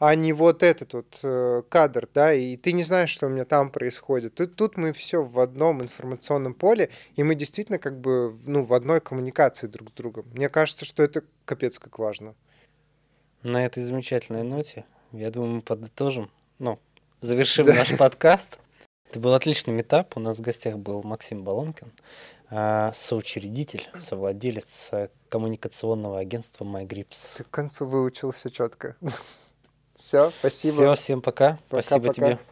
[0.00, 3.44] а не вот этот вот э, кадр, да, и ты не знаешь, что у меня
[3.44, 4.34] там происходит.
[4.34, 8.72] Тут, тут мы все в одном информационном поле, и мы действительно как бы, ну, в
[8.72, 10.24] одной коммуникации друг с другом.
[10.32, 12.34] Мне кажется, что это капец как важно.
[13.42, 16.78] На этой замечательной ноте, я думаю, мы подытожим, ну,
[17.20, 17.74] завершим да.
[17.74, 18.58] наш подкаст.
[19.10, 20.16] Это был отличный метап.
[20.16, 21.92] У нас в гостях был Максим Балонкин,
[22.48, 27.36] а, соучредитель, совладелец э, коммуникационного агентства MyGrips.
[27.36, 28.96] Ты к концу выучил все четко.
[30.00, 30.74] Все, спасибо.
[30.74, 31.58] Все, всем пока.
[31.68, 32.12] пока Спасибо пока.
[32.14, 32.38] тебе.